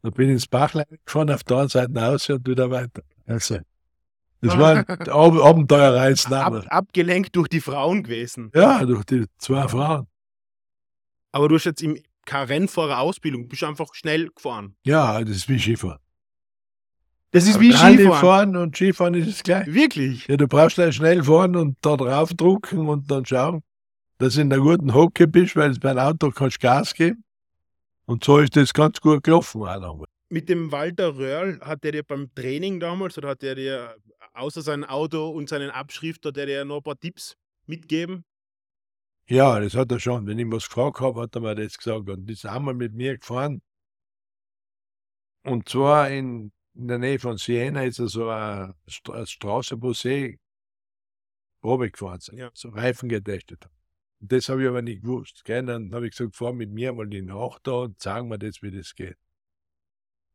Da 0.03 0.09
bin 0.09 0.29
ich 0.29 0.35
ins 0.35 0.47
Bachlein 0.47 0.87
gefahren, 1.05 1.31
auf 1.31 1.45
der 1.45 1.59
anderen 1.59 1.69
Seite 1.69 2.07
aus 2.07 2.31
und 2.31 2.49
wieder 2.49 2.71
weiter. 2.71 3.03
Also, 3.27 3.59
das 4.41 4.59
war 4.59 4.77
ein 4.77 4.87
Ab 4.89 5.11
Abenteuerreisname. 5.11 6.59
Ab, 6.61 6.67
abgelenkt 6.69 7.37
durch 7.37 7.49
die 7.49 7.61
Frauen 7.61 8.03
gewesen. 8.03 8.51
Ja, 8.55 8.85
durch 8.85 9.05
die 9.05 9.27
zwei 9.37 9.69
Frauen. 9.69 10.07
Aber 11.31 11.49
du 11.49 11.57
hast 11.57 11.67
jetzt 11.67 11.83
im 11.83 11.99
keine 12.25 12.49
Rennfahrer-Ausbildung, 12.49 13.49
bist 13.49 13.65
einfach 13.65 13.95
schnell 13.95 14.29
gefahren. 14.29 14.77
Ja, 14.85 15.21
das 15.21 15.37
ist 15.37 15.49
wie 15.49 15.59
Skifahren. 15.59 15.99
Das 17.33 17.47
ist 17.47 17.59
wie 17.61 17.73
Skifahren. 17.73 18.21
fahren 18.21 18.57
und 18.57 18.77
Skifahren 18.77 19.15
ist 19.15 19.29
das 19.29 19.43
gleich. 19.43 19.67
Wirklich? 19.67 20.27
Ja, 20.29 20.37
du 20.37 20.47
brauchst 20.47 20.77
gleich 20.77 20.95
schnell 20.95 21.23
fahren 21.25 21.57
und 21.57 21.79
da 21.81 21.97
drauf 21.97 22.35
drucken 22.35 22.87
und 22.89 23.11
dann 23.11 23.25
schauen, 23.25 23.63
dass 24.19 24.35
du 24.35 24.43
in 24.43 24.53
einer 24.53 24.63
guten 24.63 24.93
Hocke 24.93 25.27
bist, 25.27 25.57
weil 25.57 25.73
beim 25.79 25.97
Auto 25.97 26.31
kannst 26.31 26.61
Gas 26.61 26.93
geben. 26.93 27.25
Und 28.05 28.23
so 28.23 28.39
ist 28.39 28.55
das 28.55 28.75
ganz 28.75 29.01
gut 29.01 29.23
gelaufen. 29.23 29.63
auch 29.63 29.81
noch. 29.81 30.05
Mit 30.29 30.51
dem 30.51 30.71
Walter 30.73 31.17
Röhrl 31.17 31.59
hat 31.63 31.83
der 31.85 31.93
dir 31.93 32.03
beim 32.03 32.31
Training 32.35 32.79
damals 32.81 33.17
oder 33.17 33.31
hat 33.31 33.41
der 33.41 33.55
dir 33.55 33.97
außer 34.35 34.61
sein 34.61 34.85
Auto 34.85 35.31
und 35.31 35.49
seinen 35.49 35.71
Abschrift, 35.71 36.27
hat 36.27 36.37
der 36.37 36.47
dir 36.47 36.65
noch 36.67 36.79
ein 36.79 36.83
paar 36.83 37.01
Tipps 37.01 37.37
mitgeben? 37.67 38.25
Ja, 39.27 39.59
das 39.59 39.75
hat 39.75 39.91
er 39.91 40.01
schon. 40.01 40.27
Wenn 40.27 40.39
ich 40.39 40.51
was 40.51 40.69
gefragt 40.69 41.01
habe, 41.01 41.23
hat 41.23 41.35
er 41.35 41.41
mir 41.41 41.55
das 41.55 41.79
gesagt. 41.79 42.11
Und 42.11 42.27
die 42.27 42.35
sind 42.35 42.51
einmal 42.51 42.75
mit 42.75 42.93
mir 42.93 43.17
gefahren. 43.17 43.63
Und 45.45 45.69
zwar 45.69 46.11
in, 46.11 46.53
in 46.75 46.89
der 46.89 46.99
Nähe 46.99 47.19
von 47.19 47.37
Siena 47.37 47.85
ist 47.85 47.99
er 47.99 48.09
so 48.09 48.29
eine, 48.29 48.75
St 48.89 49.11
eine 49.11 49.27
Straße, 49.27 49.81
wo 49.81 49.93
sie 49.93 50.39
Probe 51.61 51.91
gefahren 51.91 52.21
sind, 52.21 52.39
Ja. 52.39 52.51
so 52.55 52.71
Reifen 52.71 53.09
getestet 53.09 53.65
haben. 53.65 53.75
Und 54.21 54.33
das 54.33 54.49
habe 54.49 54.63
ich 54.63 54.69
aber 54.69 54.83
nicht 54.83 55.03
gewusst. 55.03 55.45
Gell? 55.45 55.65
Dann 55.65 55.93
habe 55.95 56.07
ich 56.07 56.17
gesagt, 56.17 56.37
fahr 56.37 56.53
mit 56.53 56.71
mir 56.71 56.93
mal 56.93 57.07
die 57.07 57.23
Nacht 57.23 57.67
da 57.67 57.73
und 57.73 58.01
sagen 58.01 58.29
mir 58.29 58.39
das, 58.39 58.63
wie 58.63 58.71
das 58.71 58.95
geht. 58.95 59.19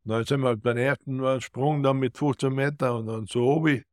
Und 0.04 0.12
dann 0.12 0.26
sind 0.26 0.42
wir 0.42 0.48
halt 0.50 0.62
beim 0.62 0.78
ersten 0.78 1.42
Sprung 1.42 1.84
dann 1.84 1.98
mit 1.98 2.18
15 2.18 2.54
Meter 2.54 2.98
und 2.98 3.08
dann 3.08 3.28
so 3.28 3.46
oben. 3.46 3.84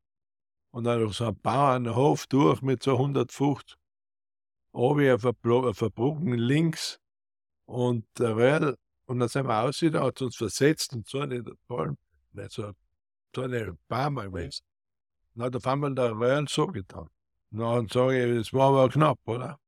Und 0.71 0.85
dann 0.85 1.01
durch 1.01 1.15
so 1.15 1.27
einen 1.27 1.41
Bauernhof 1.41 2.27
durch 2.27 2.61
mit 2.63 2.83
so 2.83 2.93
150 2.93 3.77
oben 4.73 5.11
auf 5.13 5.23
der 5.23 5.33
Brücke 5.91 6.35
links 6.35 7.01
und 7.67 8.07
der 8.19 8.37
Röhrl. 8.37 8.77
Und 9.07 9.21
dann 9.21 9.29
sind 9.29 9.47
wir 9.47 9.63
aussehen, 9.63 9.95
hat 9.95 10.21
uns 10.23 10.37
versetzt 10.37 10.93
und 10.95 11.07
so 11.07 11.25
nicht 11.25 11.47
so, 12.49 12.73
so 13.35 13.43
eine 13.43 13.77
Barmer 13.89 14.29
gewesen. 14.29 14.65
Dann 15.35 15.47
hat 15.47 15.57
auf 15.57 15.67
einmal 15.67 15.95
der 15.95 16.13
Röhrl 16.13 16.47
so 16.49 16.67
getan. 16.67 17.09
Und 17.51 17.59
dann 17.61 17.89
sage 17.89 18.25
ich, 18.25 18.39
das 18.39 18.53
war 18.53 18.69
aber 18.69 18.89
knapp, 18.89 19.19
oder? 19.25 19.59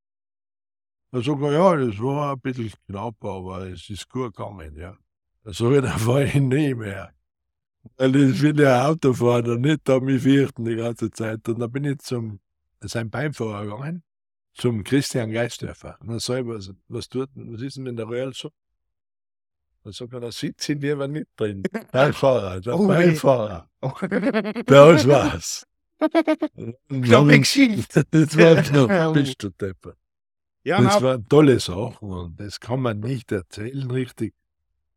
Dann 1.11 1.23
sagt 1.23 1.43
er, 1.43 1.53
ja, 1.53 1.77
das 1.77 1.99
war 2.01 2.33
ein 2.33 2.41
bisschen 2.41 2.73
knapp, 2.87 3.25
aber 3.25 3.67
es 3.69 3.89
ist 3.89 4.09
gut 4.09 4.37
gegangen, 4.37 4.77
ja. 4.77 4.97
Dann 5.45 5.53
sage 5.53 5.77
ich, 5.77 5.83
da 5.83 5.99
fahre 5.99 6.25
ich 6.25 6.35
nie 6.35 6.75
mehr. 6.75 7.13
Weil 7.97 8.17
ich 8.17 8.43
will 8.43 8.61
ja 8.61 8.89
Auto 8.89 9.13
fahren 9.13 9.49
und 9.49 9.61
nicht 9.61 9.81
da 9.85 10.01
mich 10.01 10.23
fürchten 10.23 10.65
die 10.65 10.75
ganze 10.75 11.11
Zeit. 11.11 11.49
Und 11.49 11.61
dann 11.61 11.71
bin 11.71 11.85
ich 11.85 11.99
zum, 11.99 12.41
sein 12.81 13.11
Beifahrer 13.11 13.65
gegangen 13.65 14.03
zum 14.57 14.83
Christian 14.83 15.31
Geisdörfer. 15.31 15.99
Und 16.01 16.09
dann 16.09 16.19
sag 16.19 16.41
ich, 16.41 16.47
was, 16.47 16.73
was 16.89 17.09
tut, 17.09 17.29
was 17.35 17.61
ist 17.61 17.77
denn 17.77 17.85
mit 17.85 17.99
der 17.99 18.07
Royal 18.07 18.33
so? 18.33 18.51
Dann 19.87 19.93
sagt 19.93 20.13
er, 20.15 20.19
da 20.19 20.33
sitze 20.33 20.73
ich 20.73 20.81
lieber 20.81 21.07
nicht 21.07 21.29
drin. 21.37 21.63
Beifahrer, 21.93 22.61
der 22.61 22.75
Oh, 22.75 22.89
weh. 22.89 23.07
Beifahrer. 23.07 23.71
Bei 24.67 24.91
uns 24.91 25.07
war's. 25.07 25.65
Knappe 26.89 27.39
Geschichte. 27.39 28.03
Das 28.11 28.37
war 28.37 28.57
knapp, 28.65 29.15
bist 29.15 29.41
du 29.45 29.51
Depper. 29.51 29.95
Ja, 30.65 30.83
Das 30.83 31.01
waren 31.01 31.25
tolle 31.29 31.61
Sachen 31.61 32.11
und 32.11 32.41
das 32.41 32.59
kann 32.59 32.81
man 32.81 32.99
nicht 32.99 33.31
erzählen 33.31 33.89
richtig, 33.89 34.35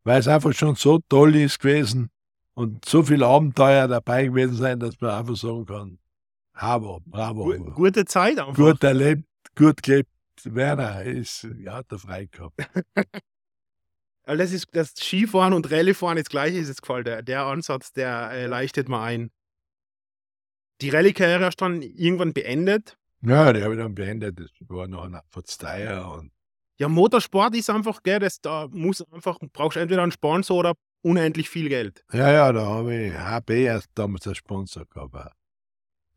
weil 0.02 0.18
es 0.18 0.26
einfach 0.26 0.52
schon 0.54 0.74
so 0.74 0.98
toll 1.08 1.36
ist 1.36 1.60
gewesen 1.60 2.10
und 2.54 2.84
so 2.84 3.04
viel 3.04 3.22
Abenteuer 3.22 3.86
dabei 3.86 4.26
gewesen 4.26 4.56
sein, 4.56 4.80
dass 4.80 5.00
man 5.00 5.10
einfach 5.12 5.36
sagen 5.36 5.66
kann, 5.66 5.98
bravo, 6.52 7.00
bravo. 7.06 7.44
gu 7.44 7.70
gute 7.74 8.04
Zeit 8.06 8.40
einfach. 8.40 8.56
gut 8.56 8.82
erlebt, 8.82 9.22
gut 9.54 9.80
gelebt. 9.84 10.10
Werner 10.42 11.02
ist, 11.04 11.46
ja, 11.60 11.74
hat 11.74 11.92
er 11.92 11.98
frei 12.00 12.24
gehabt. 12.26 12.56
Das 14.24 14.52
ist 14.52 14.68
das 14.72 14.94
Skifahren 14.94 15.52
und 15.52 15.70
Rallyefahren 15.70 16.16
das 16.16 16.28
gleiche 16.28 16.58
ist 16.58 16.68
jetzt 16.68 16.82
gefallen. 16.82 17.04
Der, 17.04 17.22
der 17.22 17.44
Ansatz, 17.44 17.92
der 17.92 18.30
äh, 18.32 18.46
leichtet 18.46 18.88
mal 18.88 19.04
ein. 19.04 19.30
Die 20.80 20.90
Rallye-Karriere 20.90 21.44
hast 21.44 21.60
du 21.60 21.64
dann 21.64 21.82
irgendwann 21.82 22.32
beendet. 22.32 22.96
Ja, 23.22 23.52
die 23.52 23.62
habe 23.62 23.74
ich 23.74 23.80
dann 23.80 23.94
beendet. 23.94 24.40
Das 24.40 24.50
war 24.68 24.86
noch 24.86 25.04
ein 25.04 25.14
und 25.14 26.32
Ja, 26.78 26.88
Motorsport 26.88 27.54
ist 27.54 27.68
einfach, 27.68 28.02
gell, 28.02 28.18
das, 28.18 28.40
da 28.40 28.68
muss 28.70 29.02
einfach, 29.12 29.38
brauchst 29.52 29.76
entweder 29.76 30.02
einen 30.02 30.12
Sponsor 30.12 30.56
oder 30.58 30.74
unendlich 31.02 31.50
viel 31.50 31.68
Geld. 31.68 32.04
ja, 32.12 32.32
ja, 32.32 32.52
da 32.52 32.64
habe 32.64 32.94
ich 32.94 33.12
HB 33.12 33.50
erst 33.50 33.90
damals 33.94 34.26
als 34.26 34.38
Sponsor 34.38 34.86
gehabt. 34.86 35.34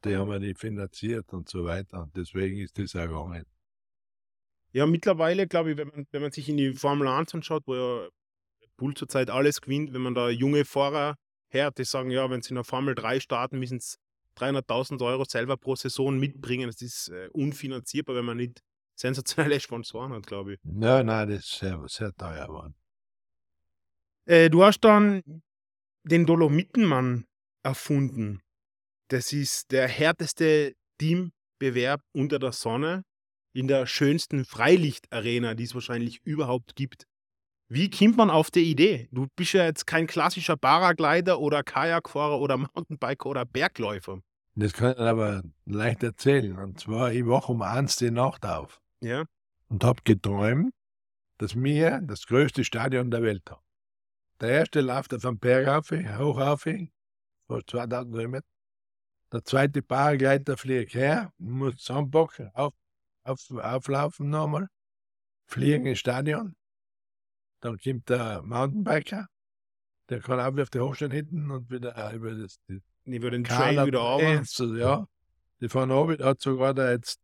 Die 0.06 0.16
haben 0.16 0.30
wir 0.30 0.40
nicht 0.40 0.60
finanziert 0.60 1.32
und 1.34 1.50
so 1.50 1.66
weiter. 1.66 2.04
Und 2.04 2.16
deswegen 2.16 2.58
ist 2.60 2.78
das 2.78 2.96
auch 2.96 3.02
gegangen. 3.08 3.46
Ja, 4.74 4.88
mittlerweile, 4.88 5.48
glaube 5.48 5.72
ich, 5.72 5.78
wenn 5.78 5.88
man, 5.90 6.08
wenn 6.12 6.22
man 6.22 6.32
sich 6.32 6.50
in 6.50 6.58
die 6.58 6.74
Formel 6.74 7.08
1 7.08 7.34
anschaut, 7.36 7.64
wo 7.68 7.76
ja 7.76 8.10
Bull 8.76 8.96
zurzeit 8.96 9.30
alles 9.30 9.62
gewinnt, 9.62 9.94
wenn 9.94 10.02
man 10.02 10.16
da 10.16 10.30
junge 10.30 10.66
Fahrer 10.66 11.16
hört, 11.50 11.78
die 11.78 11.86
sagen, 11.86 12.10
ja, 12.10 12.30
wenn 12.30 12.42
sie 12.42 12.50
in 12.50 12.56
der 12.56 12.64
Formel 12.64 12.96
3 12.96 13.20
starten, 13.20 13.60
müssen 13.60 13.80
sie 13.80 13.98
300.000 14.38 15.06
Euro 15.06 15.26
selber 15.26 15.58
pro 15.58 15.76
Saison 15.76 16.18
mitbringen. 16.20 16.68
Das 16.68 16.82
ist 16.82 17.10
äh, 17.10 17.30
unfinanzierbar, 17.34 18.16
wenn 18.16 18.26
man 18.26 18.38
nicht 18.38 18.62
sensationelle 18.96 19.60
Sponsoren 19.60 20.12
hat, 20.12 20.26
glaube 20.26 20.56
ich. 20.56 20.60
Ja, 20.64 21.04
nein, 21.04 21.30
das 21.30 21.40
ist 21.40 21.60
sehr, 21.60 21.80
sehr 21.88 22.12
teuer 22.16 22.48
geworden. 22.48 22.76
Äh, 24.26 24.50
du 24.50 24.64
hast 24.64 24.80
dann 24.82 25.22
den 26.04 26.26
Dolomitenmann 26.26 27.26
erfunden. 27.62 28.42
Das 29.10 29.34
ist 29.34 29.72
der 29.72 29.88
härteste 29.88 30.74
Teambewerb 30.98 32.02
unter 32.14 32.40
der 32.40 32.52
Sonne 32.52 33.04
in 33.54 33.68
der 33.68 33.86
schönsten 33.86 34.46
Freilichtarena, 34.46 35.54
die 35.54 35.64
es 35.64 35.76
wahrscheinlich 35.76 36.22
überhaupt 36.26 36.76
gibt. 36.76 37.08
Wie 37.70 37.90
kommt 37.90 38.18
man 38.18 38.30
auf 38.30 38.52
die 38.52 38.70
Idee? 38.70 39.08
Du 39.12 39.28
bist 39.36 39.54
ja 39.54 39.66
jetzt 39.66 39.88
kein 39.88 40.06
klassischer 40.06 40.58
Paraglider 40.58 41.40
oder 41.40 41.64
Kajakfahrer 41.64 42.40
oder 42.40 42.58
Mountainbiker 42.76 43.28
oder 43.28 43.46
Bergläufer. 43.46 44.20
Das 44.56 44.74
kann 44.74 44.92
ich 44.92 45.00
aber 45.00 45.42
leicht 45.66 46.04
erzählen. 46.04 46.58
Und 46.58 46.80
zwar, 46.80 47.12
ich 47.12 47.26
wache 47.26 47.52
um 47.52 47.62
eins 47.62 47.96
die 47.96 48.12
Nacht 48.12 48.46
auf. 48.46 48.82
Ja. 49.02 49.26
Und 49.70 49.84
habe 49.84 50.02
geträumt, 50.04 50.74
dass 51.40 51.56
wir 51.56 52.02
das 52.04 52.28
größte 52.28 52.64
Stadion 52.64 53.10
der 53.10 53.24
Welt 53.24 53.50
haben. 53.50 53.64
Der 54.40 54.50
erste 54.50 54.82
läuft 54.82 55.14
auf 55.14 55.26
einem 55.26 55.40
Berg 55.40 55.68
auf, 55.68 55.92
hoch 55.92 56.40
auf, 56.40 56.68
vor 57.48 57.66
2000 57.66 58.16
Höhenmeter. 58.16 58.46
Der 59.32 59.44
zweite 59.44 59.82
Paragleiter 59.82 60.58
fliegt 60.58 60.94
her, 60.94 61.34
muss 61.40 61.78
zusammenpacken, 61.78 62.52
auf, 62.54 62.74
auf, 63.24 63.40
auflaufen 63.52 64.30
nochmal, 64.30 64.68
fliegen 65.46 65.86
ins 65.86 66.00
Stadion. 66.00 66.56
Dann 67.62 67.78
kommt 67.78 68.10
der 68.10 68.42
Mountainbiker, 68.42 69.28
der 70.10 70.20
kann 70.20 70.40
auch 70.40 70.62
auf 70.62 70.70
die 70.70 70.80
Hochstein 70.80 71.12
hinten 71.12 71.50
und 71.50 71.70
wieder 71.70 72.14
über 72.14 72.34
das, 72.34 72.60
die, 72.68 72.82
über 73.06 73.32
den 73.32 73.44
Trail 73.44 73.86
wieder. 73.86 74.44
So, 74.46 74.76
ja, 74.76 75.08
die 75.62 75.70
fahren 75.70 75.92
runter, 75.92 76.26
hat 76.26 76.42
sogar 76.42 76.74
der 76.74 76.92
jetzt 76.92 77.20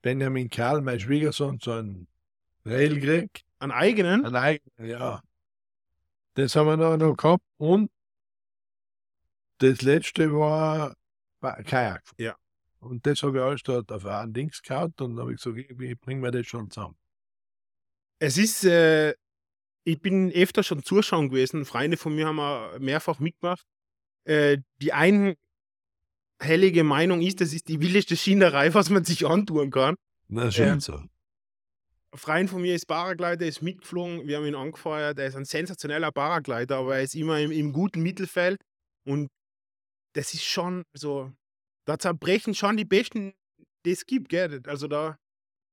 Benjamin 0.00 0.48
Karl, 0.48 0.80
mein 0.80 0.98
Schwiegersohn, 0.98 1.58
so 1.60 1.72
einen 1.72 2.08
Rail 2.64 2.98
gekriegt. 2.98 3.44
Einen 3.58 3.72
eigenen? 3.72 4.24
Einen 4.24 4.36
eigenen, 4.36 4.88
ja. 4.88 5.22
Das 6.34 6.56
haben 6.56 6.66
wir 6.66 6.76
noch, 6.76 6.96
noch 6.96 7.16
gehabt 7.16 7.44
und 7.58 7.90
das 9.58 9.82
letzte 9.82 10.32
war 10.32 10.96
Kajak. 11.40 12.02
Ja. 12.18 12.34
Und 12.82 13.06
das 13.06 13.22
habe 13.22 13.38
ich 13.38 13.44
alles 13.44 13.62
dort 13.62 13.92
auf 13.92 14.04
ein 14.04 14.32
Dings 14.32 14.60
gehabt 14.60 15.00
und 15.00 15.18
habe 15.20 15.32
ich 15.32 15.40
gesagt, 15.40 15.56
wie 15.56 15.94
bringen 15.94 16.22
wir 16.22 16.32
das 16.32 16.46
schon 16.48 16.68
zusammen? 16.68 16.96
Es 18.18 18.36
ist, 18.36 18.64
äh, 18.64 19.14
ich 19.84 20.00
bin 20.00 20.32
öfter 20.32 20.64
schon 20.64 20.82
zuschauen 20.82 21.28
gewesen. 21.28 21.64
Freunde 21.64 21.96
von 21.96 22.14
mir 22.14 22.26
haben 22.26 22.84
mehrfach 22.84 23.20
mitgemacht. 23.20 23.64
Äh, 24.24 24.58
die 24.80 24.92
einhellige 24.92 26.82
Meinung 26.82 27.22
ist, 27.22 27.40
das 27.40 27.52
ist 27.52 27.68
die 27.68 27.80
wildeste 27.80 28.16
Schienerei, 28.16 28.74
was 28.74 28.90
man 28.90 29.04
sich 29.04 29.26
antun 29.26 29.70
kann. 29.70 29.94
Na, 30.26 30.50
schön 30.50 30.78
äh, 30.78 30.80
so. 30.80 31.00
Freund 32.14 32.50
von 32.50 32.62
mir 32.62 32.74
ist 32.74 32.86
Paraglider, 32.86 33.46
ist 33.46 33.62
mitgeflogen, 33.62 34.26
wir 34.26 34.38
haben 34.38 34.46
ihn 34.46 34.56
angefeuert. 34.56 35.18
Er 35.18 35.28
ist 35.28 35.36
ein 35.36 35.44
sensationeller 35.44 36.10
Paraglider, 36.10 36.78
aber 36.78 36.96
er 36.96 37.02
ist 37.04 37.14
immer 37.14 37.38
im, 37.38 37.52
im 37.52 37.72
guten 37.72 38.02
Mittelfeld 38.02 38.60
und 39.04 39.28
das 40.14 40.34
ist 40.34 40.44
schon 40.44 40.84
so, 40.92 41.32
da 41.84 41.98
zerbrechen 41.98 42.54
schon 42.54 42.76
die 42.76 42.84
Besten, 42.84 43.34
die 43.84 43.92
es 43.92 44.06
gibt, 44.06 44.28
gell? 44.28 44.62
Also 44.66 44.88
da 44.88 45.18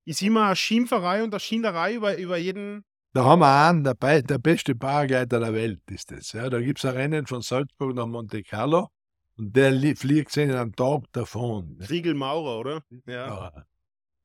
ist 0.05 0.21
immer 0.21 0.47
eine 0.47 0.55
Schimpferei 0.55 1.23
und 1.23 1.33
eine 1.33 1.39
Schinderei 1.39 1.95
über, 1.95 2.17
über 2.17 2.37
jeden. 2.37 2.83
Da 3.13 3.25
haben 3.25 3.39
wir 3.39 3.67
einen, 3.67 3.83
der, 3.83 4.21
der 4.21 4.37
beste 4.37 4.75
Paragleiter 4.75 5.39
der 5.39 5.53
Welt 5.53 5.81
ist 5.89 6.11
das. 6.11 6.31
Ja. 6.33 6.49
Da 6.49 6.61
gibt 6.61 6.79
es 6.79 6.85
ein 6.85 6.95
Rennen 6.95 7.27
von 7.27 7.41
Salzburg 7.41 7.95
nach 7.95 8.07
Monte 8.07 8.43
Carlo 8.43 8.89
und 9.37 9.55
der 9.55 9.73
fliegt 9.95 10.35
in 10.37 10.51
einem 10.51 10.75
Tag 10.75 11.03
davon. 11.11 11.79
Friegel 11.81 12.13
Maurer, 12.13 12.59
oder? 12.59 12.83
Ja. 13.05 13.27
ja. 13.27 13.65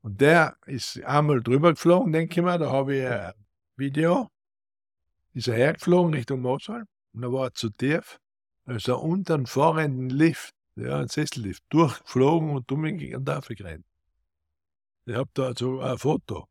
Und 0.01 0.21
der 0.21 0.57
ist 0.67 1.03
einmal 1.03 1.41
drüber 1.41 1.73
geflogen, 1.73 2.13
denke 2.13 2.39
ich 2.39 2.45
mal, 2.45 2.59
da 2.59 2.71
habe 2.71 2.95
ich 2.95 3.07
ein 3.07 3.33
Video. 3.75 4.29
Ist 5.33 5.47
er 5.47 5.55
hergeflogen 5.55 6.13
Richtung 6.13 6.41
Mosul 6.41 6.85
und 7.13 7.21
da 7.21 7.31
war 7.31 7.47
er 7.47 7.53
zu 7.53 7.69
tief. 7.69 8.19
Da 8.65 8.75
ist 8.75 8.87
er 8.87 9.01
unter 9.01 9.33
einem 9.33 9.45
fahrenden 9.45 10.09
Lift, 10.09 10.53
ja, 10.75 10.99
ein 10.99 11.07
Sessellift, 11.07 11.63
durchgeflogen 11.69 12.51
und 12.51 12.69
dumm 12.69 12.83
und 12.83 13.29
aufgerannt. 13.29 13.85
Ich 15.05 15.15
habe 15.15 15.29
da 15.33 15.53
so 15.55 15.79
ein 15.79 15.97
Foto, 15.97 16.47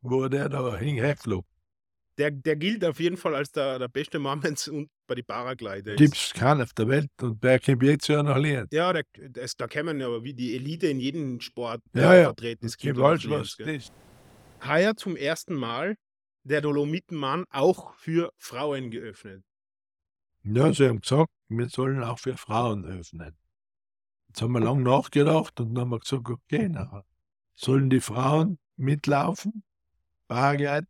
wo 0.00 0.28
der 0.28 0.48
da 0.48 0.76
hergeflogen 0.76 1.56
der, 2.18 2.30
der 2.30 2.56
gilt 2.56 2.84
auf 2.84 3.00
jeden 3.00 3.16
Fall 3.16 3.34
als 3.34 3.52
der, 3.52 3.78
der 3.78 3.88
beste 3.88 4.18
Mann, 4.18 4.42
es 4.42 4.70
bei 5.06 5.14
den 5.14 5.24
Paraglider 5.24 5.92
ist. 5.92 5.98
Gibt 5.98 6.16
es 6.16 6.32
keinen 6.32 6.62
auf 6.62 6.72
der 6.72 6.88
Welt 6.88 7.10
und 7.20 7.42
der 7.42 7.60
kommt 7.60 7.82
jetzt 7.82 8.08
ja 8.08 8.22
noch 8.22 8.36
lernen. 8.36 8.68
Ja, 8.72 8.92
der, 8.92 9.04
das, 9.30 9.56
da 9.56 9.66
man 9.86 10.00
ja 10.00 10.22
wie 10.22 10.34
die 10.34 10.54
Elite 10.54 10.88
in 10.88 11.00
jedem 11.00 11.40
Sport 11.40 11.82
ja, 11.94 12.14
ja. 12.14 12.24
vertreten. 12.24 12.66
Es 12.66 12.76
gibt 12.76 12.98
alles, 12.98 13.28
was 13.28 13.56
Heuer 14.66 14.96
zum 14.96 15.16
ersten 15.16 15.54
Mal 15.54 15.96
der 16.44 16.60
Dolomitenmann 16.60 17.44
auch 17.50 17.94
für 17.94 18.30
Frauen 18.38 18.90
geöffnet. 18.90 19.44
Ja, 20.44 20.72
sie 20.72 20.88
haben 20.88 21.00
gesagt, 21.00 21.30
wir 21.48 21.68
sollen 21.68 22.02
auch 22.02 22.18
für 22.18 22.36
Frauen 22.36 22.84
öffnen. 22.84 23.36
Jetzt 24.36 24.42
haben 24.42 24.52
wir 24.52 24.60
lange 24.60 24.82
nachgedacht 24.82 25.58
und 25.60 25.72
dann 25.72 25.84
haben 25.84 25.90
wir 25.92 25.98
gesagt, 25.98 26.28
okay, 26.28 26.68
nachher 26.68 27.06
sollen 27.54 27.88
die 27.88 28.02
Frauen 28.02 28.58
mitlaufen, 28.76 29.62
Paragliden, 30.28 30.88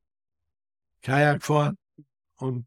Kajak 1.00 1.44
fahren 1.44 1.78
und 2.38 2.66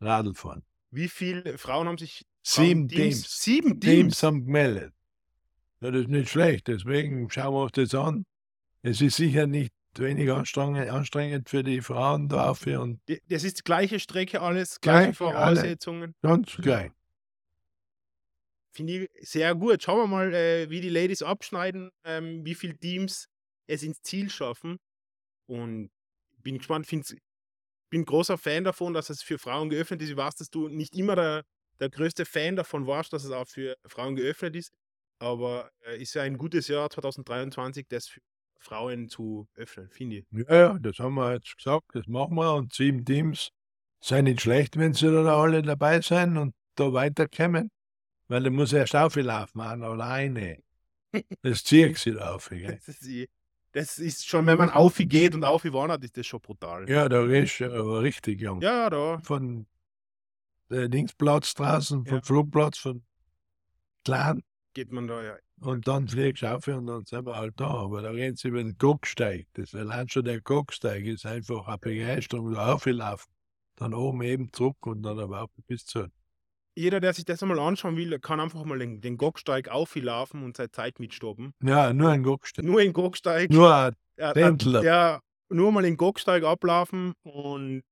Radl 0.00 0.34
fahren. 0.34 0.62
Wie 0.92 1.08
viele 1.08 1.58
Frauen 1.58 1.88
haben 1.88 1.98
sich 1.98 2.24
Sieben 2.44 2.86
Teams, 2.86 3.22
Teams. 3.22 3.40
Sieben 3.40 3.80
Teams. 3.80 3.82
Teams 3.82 4.22
haben 4.22 4.44
gemeldet. 4.44 4.94
Ja, 5.80 5.90
das 5.90 6.02
ist 6.02 6.10
nicht 6.10 6.28
schlecht, 6.28 6.68
deswegen 6.68 7.28
schauen 7.28 7.54
wir 7.54 7.62
uns 7.64 7.72
das 7.72 7.92
an. 7.96 8.24
Es 8.82 9.00
ist 9.00 9.16
sicher 9.16 9.48
nicht 9.48 9.74
wenig 9.96 10.30
anstrengend, 10.30 11.48
für 11.48 11.64
die 11.64 11.80
Frauen 11.80 12.28
da 12.28 12.50
und 12.50 13.00
Das 13.28 13.42
ist 13.42 13.58
die 13.58 13.64
gleiche 13.64 13.98
Strecke, 13.98 14.42
alles, 14.42 14.80
gleiche 14.80 15.14
Voraussetzungen. 15.14 16.14
Alle, 16.22 16.36
ganz 16.36 16.54
gleich. 16.54 16.92
Finde 18.70 19.08
ich 19.14 19.28
sehr 19.28 19.54
gut. 19.54 19.82
Schauen 19.82 19.98
wir 19.98 20.06
mal, 20.06 20.34
äh, 20.34 20.70
wie 20.70 20.80
die 20.80 20.90
Ladies 20.90 21.22
abschneiden, 21.22 21.90
ähm, 22.04 22.44
wie 22.44 22.54
viele 22.54 22.76
Teams 22.76 23.28
es 23.66 23.82
ins 23.82 24.02
Ziel 24.02 24.30
schaffen. 24.30 24.78
Und 25.46 25.90
bin 26.42 26.58
gespannt, 26.58 26.86
finde 26.86 27.04
es 27.04 27.16
bin 27.90 28.04
großer 28.04 28.38
Fan 28.38 28.64
davon, 28.64 28.94
dass 28.94 29.10
es 29.10 29.22
für 29.22 29.38
Frauen 29.38 29.70
geöffnet 29.70 30.02
ist. 30.02 30.10
Ich 30.10 30.16
weiß, 30.16 30.36
dass 30.36 30.50
du 30.50 30.68
nicht 30.68 30.94
immer 30.94 31.16
der, 31.16 31.44
der 31.80 31.90
größte 31.90 32.24
Fan 32.24 32.56
davon 32.56 32.86
warst, 32.86 33.12
dass 33.12 33.24
es 33.24 33.30
auch 33.30 33.48
für 33.48 33.76
Frauen 33.86 34.16
geöffnet 34.16 34.56
ist. 34.56 34.72
Aber 35.20 35.70
äh, 35.86 36.00
ist 36.00 36.14
ja 36.14 36.22
ein 36.22 36.38
gutes 36.38 36.68
Jahr 36.68 36.90
2023, 36.90 37.86
das 37.88 38.08
für 38.08 38.20
Frauen 38.60 39.08
zu 39.08 39.48
öffnen, 39.54 39.88
finde 39.90 40.18
ich. 40.18 40.26
Ja, 40.30 40.54
ja, 40.54 40.78
das 40.78 40.98
haben 40.98 41.14
wir 41.14 41.34
jetzt 41.34 41.56
gesagt, 41.56 41.86
das 41.92 42.06
machen 42.06 42.36
wir. 42.36 42.54
Und 42.54 42.72
sieben 42.72 43.04
Teams 43.04 43.50
sind 44.00 44.24
nicht 44.24 44.40
schlecht, 44.40 44.76
wenn 44.76 44.94
sie 44.94 45.10
da 45.10 45.40
alle 45.40 45.62
dabei 45.62 46.00
sein 46.00 46.36
und 46.36 46.54
da 46.76 46.92
weiterkommen. 46.92 47.70
Weil 48.28 48.42
da 48.42 48.50
muss 48.50 48.72
erst 48.72 48.94
auflaufen, 48.94 49.60
alleine. 49.60 50.62
Das 51.42 51.64
zieht 51.64 51.96
sich 51.96 52.18
auf. 52.18 52.50
Gell? 52.50 52.78
Das 52.86 52.88
ist 52.88 53.28
das 53.72 53.98
ist 53.98 54.26
schon, 54.26 54.46
wenn 54.46 54.58
man 54.58 54.70
aufgeht 54.70 55.34
und 55.34 55.44
aufgewandert, 55.44 56.02
ist 56.02 56.16
das 56.16 56.26
schon 56.26 56.40
brutal. 56.40 56.88
Ja, 56.88 57.08
da 57.08 57.24
ist 57.26 57.60
aber 57.60 58.02
richtig 58.02 58.40
jung. 58.40 58.60
Ja, 58.62 58.88
da. 58.88 59.20
Von 59.22 59.66
der 60.70 60.88
Dingsplatzstraßen, 60.88 62.06
vom 62.06 62.16
ja. 62.16 62.22
Flugplatz, 62.22 62.78
von 62.78 63.02
Klein. 64.04 64.42
Geht 64.72 64.90
man 64.90 65.06
da, 65.06 65.22
ja. 65.22 65.36
Und 65.60 65.86
dann 65.88 66.08
fliegst 66.08 66.42
du 66.42 66.54
auf 66.54 66.66
und 66.68 66.86
dann 66.86 67.04
sind 67.04 67.26
wir 67.26 67.36
halt 67.36 67.54
da. 67.60 67.68
Aber 67.68 68.00
da 68.00 68.12
gehen 68.12 68.36
sie 68.36 68.48
über 68.48 68.62
den 68.62 68.78
Gucksteig. 68.78 69.46
Das 69.54 69.74
allein 69.74 70.08
schon 70.08 70.24
der 70.24 70.40
Gucksteig 70.40 71.04
ist 71.04 71.26
einfach 71.26 71.66
eine 71.66 71.78
Begeisterung, 71.78 72.52
da 72.52 72.74
aufgelaufen. 72.74 73.30
Dann 73.76 73.92
oben 73.92 74.22
eben 74.22 74.52
zurück 74.52 74.86
und 74.86 75.02
dann 75.02 75.18
aber 75.18 75.42
auch 75.42 75.48
bis 75.66 75.84
zur 75.84 76.10
jeder, 76.78 77.00
der 77.00 77.12
sich 77.12 77.24
das 77.24 77.42
einmal 77.42 77.58
anschauen 77.58 77.96
will, 77.96 78.18
kann 78.20 78.38
einfach 78.38 78.64
mal 78.64 78.78
den, 78.78 79.00
den 79.00 79.16
Gogsteig 79.16 79.68
auflaufen 79.68 80.44
und 80.44 80.56
seine 80.56 80.70
Zeit 80.70 81.00
mitstoppen. 81.00 81.52
Ja, 81.62 81.92
nur 81.92 82.10
ein 82.10 82.22
Gogsteig. 82.22 82.64
Nur 82.64 82.80
ein 82.80 82.92
Gogsteig. 82.92 83.50
Nur 83.50 83.74
ein 83.74 83.94
ja, 84.16 84.82
ja, 84.82 85.20
nur 85.48 85.72
mal 85.72 85.82
den 85.82 85.96
Gogsteig 85.96 86.44
ablaufen 86.44 87.14
und 87.22 87.82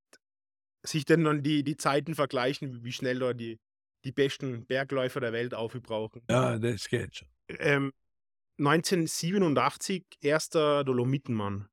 sich 0.83 1.05
dann, 1.05 1.23
dann 1.23 1.43
die, 1.43 1.63
die 1.63 1.75
Zeiten 1.75 2.15
vergleichen, 2.15 2.83
wie 2.83 2.91
schnell 2.91 3.19
da 3.19 3.33
die, 3.33 3.59
die 4.05 4.11
besten 4.11 4.65
Bergläufer 4.65 5.19
der 5.19 5.33
Welt 5.33 5.53
aufbrauchen. 5.53 6.21
Ja, 6.29 6.57
das 6.57 6.87
geht 6.87 7.17
schon. 7.17 7.27
Ähm, 7.59 7.91
1987, 8.59 10.05
erster 10.21 10.83
Dolomitenmann. 10.83 11.67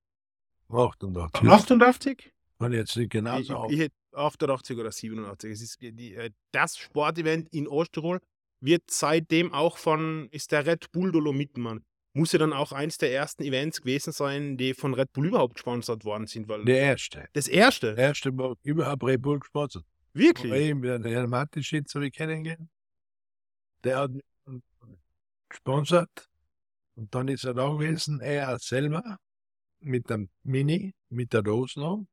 88. 0.68 1.48
88? 1.48 2.32
Kann 2.58 2.72
jetzt 2.72 2.96
nicht 2.96 3.10
genau 3.10 3.40
sagen. 3.42 3.72
Ich, 3.72 3.80
ich, 3.80 3.92
88 4.14 4.76
oder 4.78 4.92
87. 4.92 5.50
Es 5.50 5.62
ist 5.62 5.80
die, 5.80 6.14
äh, 6.14 6.30
das 6.52 6.76
Sportevent 6.76 7.48
in 7.52 7.68
Osttirol 7.68 8.20
wird 8.60 8.84
seitdem 8.90 9.52
auch 9.52 9.76
von, 9.76 10.28
ist 10.30 10.52
der 10.52 10.66
Red 10.66 10.90
Bull 10.92 11.12
Dolomitenmann. 11.12 11.84
Muss 12.14 12.32
ja 12.32 12.38
dann 12.38 12.52
auch 12.52 12.72
eins 12.72 12.96
der 12.96 13.12
ersten 13.12 13.42
Events 13.42 13.80
gewesen 13.80 14.12
sein, 14.12 14.56
die 14.56 14.72
von 14.72 14.94
Red 14.94 15.12
Bull 15.12 15.26
überhaupt 15.26 15.54
gesponsert 15.54 16.04
worden 16.04 16.26
sind. 16.26 16.48
Weil 16.48 16.64
der 16.64 16.78
erste. 16.78 17.28
Das 17.32 17.48
erste? 17.48 17.94
Der 17.94 18.06
erste 18.06 18.36
war 18.38 18.56
überhaupt 18.62 19.02
Red 19.02 19.20
Bull 19.20 19.40
gesponsert. 19.40 19.84
Wirklich? 20.12 20.52
Eben, 20.52 20.82
der 20.82 21.12
Herr 21.12 21.26
Matischitz 21.26 21.94
habe 21.94 22.06
ich 22.06 22.12
kennengelernt. 22.12 22.70
Der 23.82 23.98
hat 23.98 24.12
mich 24.12 24.22
gesponsert. 25.48 26.30
Und 26.94 27.12
dann 27.14 27.26
ist 27.26 27.44
er 27.44 27.54
da 27.54 27.68
gewesen, 27.68 28.20
er 28.20 28.58
selber 28.60 29.18
mit 29.80 30.08
dem 30.08 30.30
Mini, 30.44 30.94
mit 31.08 31.32
der 31.32 31.42
Dose 31.42 31.80
noch 31.80 32.06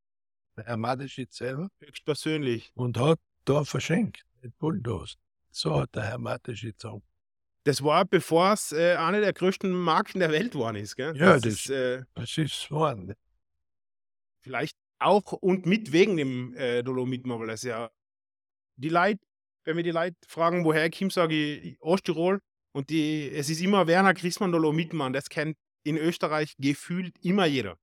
Herr 0.65 0.77
Mateschitz 0.77 1.37
selber. 1.37 1.69
Höchstpersönlich. 1.79 2.71
Und 2.75 2.97
hat 2.97 3.19
da 3.45 3.63
verschenkt, 3.63 4.23
mit 4.41 4.57
Bulldozer. 4.57 5.17
So 5.51 5.81
hat 5.81 5.95
der 5.95 6.03
Herr 6.03 6.17
Mateschitz 6.17 6.83
auch. 6.85 7.01
Das 7.63 7.83
war, 7.83 8.05
bevor 8.05 8.53
es 8.53 8.71
äh, 8.71 8.95
eine 8.95 9.21
der 9.21 9.33
größten 9.33 9.71
Marken 9.71 10.19
der 10.19 10.31
Welt 10.31 10.53
geworden 10.53 10.77
ist, 10.77 10.95
gell? 10.95 11.15
Ja, 11.15 11.33
das, 11.33 11.41
das- 11.43 11.53
ist 11.53 11.69
äh, 11.69 12.03
Das 12.15 12.37
ist 12.37 12.67
geworden. 12.69 13.13
vielleicht 14.41 14.77
auch 14.99 15.31
und 15.33 15.65
mit 15.65 15.91
wegen 15.91 16.17
dem 16.17 16.53
äh, 16.55 16.83
Dolomiten, 16.83 17.29
weil 17.31 17.47
das 17.47 17.63
ja 17.63 17.89
die 18.77 18.89
Leute, 18.89 19.19
wenn 19.63 19.77
wir 19.77 19.83
die 19.83 19.91
Leute 19.91 20.15
fragen, 20.27 20.63
woher 20.65 20.85
ich 20.87 20.97
komme, 20.97 21.11
sage 21.11 21.35
ich 21.35 21.81
Osttirol 21.81 22.39
und 22.73 22.89
die, 22.89 23.29
es 23.29 23.49
ist 23.49 23.61
immer 23.61 23.85
Werner 23.87 24.13
Christmann 24.13 24.51
Dolomitenmann, 24.51 25.13
das 25.13 25.29
kennt 25.29 25.57
in 25.83 25.97
Österreich 25.97 26.55
gefühlt 26.57 27.15
immer 27.23 27.45
jeder. 27.45 27.77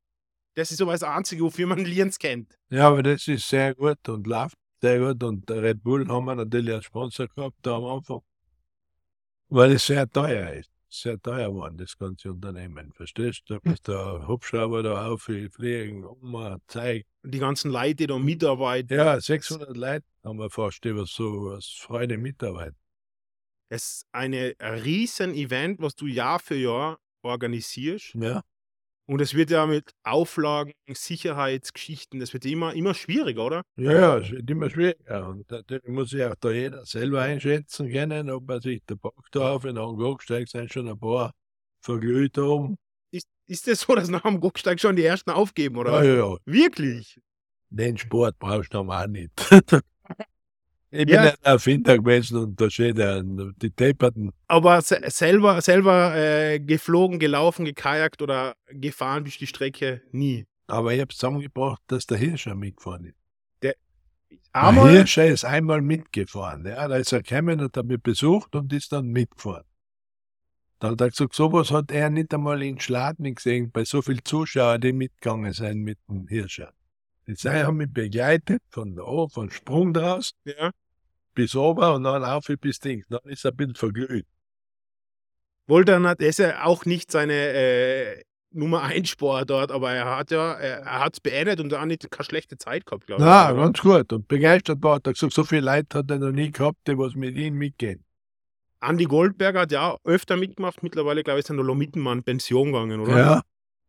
Das 0.59 0.73
ist 0.73 0.79
so 0.79 0.87
das 0.87 1.05
Einzige, 1.05 1.45
wofür 1.45 1.69
man 1.69 1.79
Lienz 1.85 2.19
kennt. 2.19 2.59
Ja, 2.69 2.89
aber 2.89 3.05
das 3.05 3.29
ist 3.29 3.49
sehr 3.49 3.77
gut 3.77 4.09
und 4.09 4.27
läuft 4.27 4.57
sehr 4.83 4.99
gut. 4.99 5.23
Und 5.23 5.49
Red 5.49 5.85
Bull 5.85 6.09
haben 6.09 6.25
wir 6.25 6.35
natürlich 6.35 6.75
als 6.75 6.87
Sponsor 6.87 7.29
gehabt 7.29 7.55
da 7.63 7.77
am 7.77 7.85
Anfang, 7.85 8.23
weil 9.51 9.71
es 9.71 9.87
sehr 9.87 10.11
teuer 10.11 10.55
ist. 10.55 10.69
Sehr 10.91 11.21
teuer 11.21 11.51
geworden, 11.51 11.77
das 11.77 11.97
ganze 11.97 12.33
Unternehmen. 12.33 12.93
Verstehst 12.93 13.43
du? 13.47 13.55
Da 13.55 13.71
muss 13.71 13.83
der 13.83 14.27
Hubschrauber 14.27 14.83
da 14.83 15.07
auf, 15.07 15.23
fliegen, 15.23 16.05
um, 16.05 16.57
Zeug. 16.67 17.07
Und 17.23 17.35
die 17.35 17.39
ganzen 17.39 17.71
Leute, 17.71 17.95
die 17.95 18.07
da 18.09 18.19
mitarbeiten, 18.19 18.97
Ja, 18.97 19.21
600 19.21 19.77
Leute 19.77 20.07
haben 20.25 20.39
wir 20.39 20.51
fast, 20.51 20.85
was 20.87 21.11
so 21.11 21.53
aus 21.53 21.79
Freude 21.79 22.19
mitarbeiten. 22.19 22.77
es 23.69 23.85
ist 23.85 24.07
ein 24.11 24.35
riesen 24.35 25.35
Event, 25.35 25.79
was 25.81 25.95
du 25.95 26.07
Jahr 26.07 26.41
für 26.41 26.57
Jahr 26.57 26.99
organisierst. 27.23 28.15
Ja. 28.15 28.43
Und 29.09 29.23
es 29.23 29.33
wird 29.33 29.49
ja 29.51 29.65
mit 29.65 29.93
Auflagen, 30.03 30.75
Sicherheitsgeschichten, 30.87 32.21
das 32.21 32.35
wird 32.35 32.45
immer, 32.45 32.75
immer 32.75 32.93
schwieriger, 32.93 33.47
oder? 33.47 33.63
Ja, 33.77 33.93
ja, 33.93 34.19
es 34.19 34.31
wird 34.31 34.51
immer 34.51 34.69
schwieriger. 34.69 35.27
Und 35.31 35.51
natürlich 35.51 35.89
muss 35.89 36.11
sich 36.11 36.23
auch 36.25 36.35
da 36.39 36.51
jeder 36.51 36.85
selber 36.85 37.23
einschätzen 37.23 37.91
können, 37.91 38.29
ob 38.29 38.51
er 38.51 38.61
sich 38.61 38.83
der 38.87 38.97
Bock 38.97 39.25
da 39.33 39.55
auf 39.55 39.65
in 39.65 39.79
einen 39.79 40.17
steigt, 40.21 40.51
sind 40.51 40.71
schon 40.71 40.91
ein 40.91 40.99
paar 40.99 41.33
verglüht 41.81 42.37
oben. 42.37 42.77
Ist, 43.11 43.27
ist 43.47 43.67
das 43.67 43.81
so, 43.81 43.95
dass 43.95 44.11
nach 44.11 44.25
dem 44.25 44.41
Gucksteig 44.41 44.79
schon 44.79 44.97
die 44.97 45.05
ersten 45.05 45.31
aufgeben, 45.31 45.79
oder? 45.79 46.05
Ja, 46.05 46.15
ja, 46.15 46.29
ja. 46.29 46.37
Wirklich? 46.45 47.19
Den 47.71 47.97
Sport 47.97 48.39
brauchst 48.39 48.75
du 48.75 48.79
aber 48.81 49.05
auch 49.05 49.07
nicht. 49.07 49.33
ich 50.91 51.07
bin 51.07 51.15
Ja. 51.15 51.23
ein 51.23 51.35
Erfinder 51.43 51.99
gewesen 51.99 52.37
und 52.39 52.61
da 52.61 52.71
steht 52.71 52.97
der, 52.99 53.23
die 53.23 53.71
Taperten. 53.71 54.33
Aber 54.47 54.81
se 54.83 55.01
selber, 55.09 55.61
selber 55.61 56.15
äh, 56.17 56.59
geflogen, 56.61 57.19
gelaufen, 57.19 57.65
gekajakt 57.65 58.23
oder 58.23 58.55
gefahren 58.69 59.25
bist 59.25 59.41
die 59.41 59.47
Strecke 59.47 60.03
nie. 60.13 60.47
Aber 60.67 60.93
ich 60.93 61.01
habe 61.01 61.15
zusammengebracht, 61.15 61.81
dass 61.87 62.07
der 62.07 62.19
Hirscher 62.19 62.55
mitgefahren 62.55 63.07
ist. 63.07 63.17
Der 63.63 63.75
Aber 64.53 64.89
Hirscher 64.91 65.27
ist 65.27 65.45
einmal 65.45 65.81
mitgefahren. 65.83 66.65
Ja, 66.67 66.89
da 66.89 66.97
ist 66.97 67.13
er 67.13 67.23
gekommen 67.23 67.61
und 67.61 67.77
hat 67.77 67.87
mich 67.87 68.03
besucht 68.03 68.55
und 68.55 68.73
ist 68.73 68.93
dann 68.93 69.07
mitgefahren. 69.09 69.65
Dann 70.81 70.93
hat 70.93 71.01
er 71.01 71.11
gesagt, 71.11 71.35
sowas 71.35 71.71
hat 71.71 71.91
er 71.91 72.09
nicht 72.09 72.33
einmal 72.33 72.63
in 72.63 72.79
Schladming 72.79 73.35
gesehen, 73.35 73.71
bei 73.73 73.85
so 73.85 74.01
vielen 74.01 74.25
Zuschauern, 74.25 74.81
die 74.81 74.93
mitgegangen 74.93 75.53
sind 75.53 75.83
mit 75.83 75.99
dem 76.09 76.29
Hirscher. 76.29 76.73
Die 77.29 77.35
zwei 77.35 77.63
haben 77.63 77.77
mich 77.77 77.93
begleitet, 77.93 78.63
von 78.71 78.97
da 78.97 79.03
oben, 79.03 79.31
von 79.31 79.51
Sprung 79.51 79.93
draus, 79.93 80.33
ja, 80.45 80.71
bis 81.35 81.55
oben 81.55 81.85
und 81.85 82.05
dann 82.05 82.25
auf 82.25 82.47
bis 82.59 82.81
Ding. 82.81 83.05
Dann 83.11 83.21
ist 83.25 83.45
er 83.45 83.51
ein 83.51 83.57
bisschen 83.57 83.75
verglüht. 83.75 84.27
wollte 85.67 85.93
er 85.93 86.01
nicht, 86.01 86.23
er 86.23 86.29
ist 86.29 86.39
ja 86.39 86.65
auch 86.65 86.87
nicht 86.87 87.13
seine 87.13 87.35
äh, 87.35 88.23
Nummer 88.51 88.83
1 88.83 89.11
Sport 89.11 89.51
dort, 89.51 89.71
aber 89.71 89.93
er 89.93 90.17
hat 90.17 90.31
ja, 90.31 90.55
er, 90.55 90.85
hat 90.87 91.15
es 91.15 91.21
beendet 91.21 91.61
und 91.61 91.75
auch 91.75 91.85
nicht 91.85 92.11
keine 92.11 92.25
schlechte 92.25 92.57
Zeit 92.57 92.87
gehabt, 92.87 93.07
glaube 93.07 93.23
ich. 93.23 93.29
Oder? 93.29 93.55
ganz 93.55 93.81
gut. 93.81 94.11
Und 94.11 94.27
begeistert 94.27 94.83
war, 94.83 94.95
hat 94.95 95.07
er 95.07 95.13
gesagt, 95.13 95.35
so 95.35 95.45
viele 95.45 95.61
Leute 95.61 95.99
hat 95.99 96.11
er 96.11 96.19
noch 96.19 96.33
nie 96.33 96.51
gehabt, 96.51 96.79
die 96.87 96.97
was 96.97 97.15
mit 97.15 97.37
ihm 97.37 97.57
mitgehen. 97.57 98.03
Andi 98.81 99.05
Goldberger 99.05 99.61
hat 99.61 99.73
ja 99.73 99.99
öfter 100.05 100.39
mitgemacht, 100.39 100.83
mittlerweile, 100.83 101.23
glaube 101.23 101.41
ich, 101.41 101.45
ist 101.45 101.51
er 101.51 101.57
Dolomitenmann 101.57 102.23
Pension 102.23 102.73
gegangen, 102.73 103.01
oder? 103.01 103.19
Ja. 103.19 103.43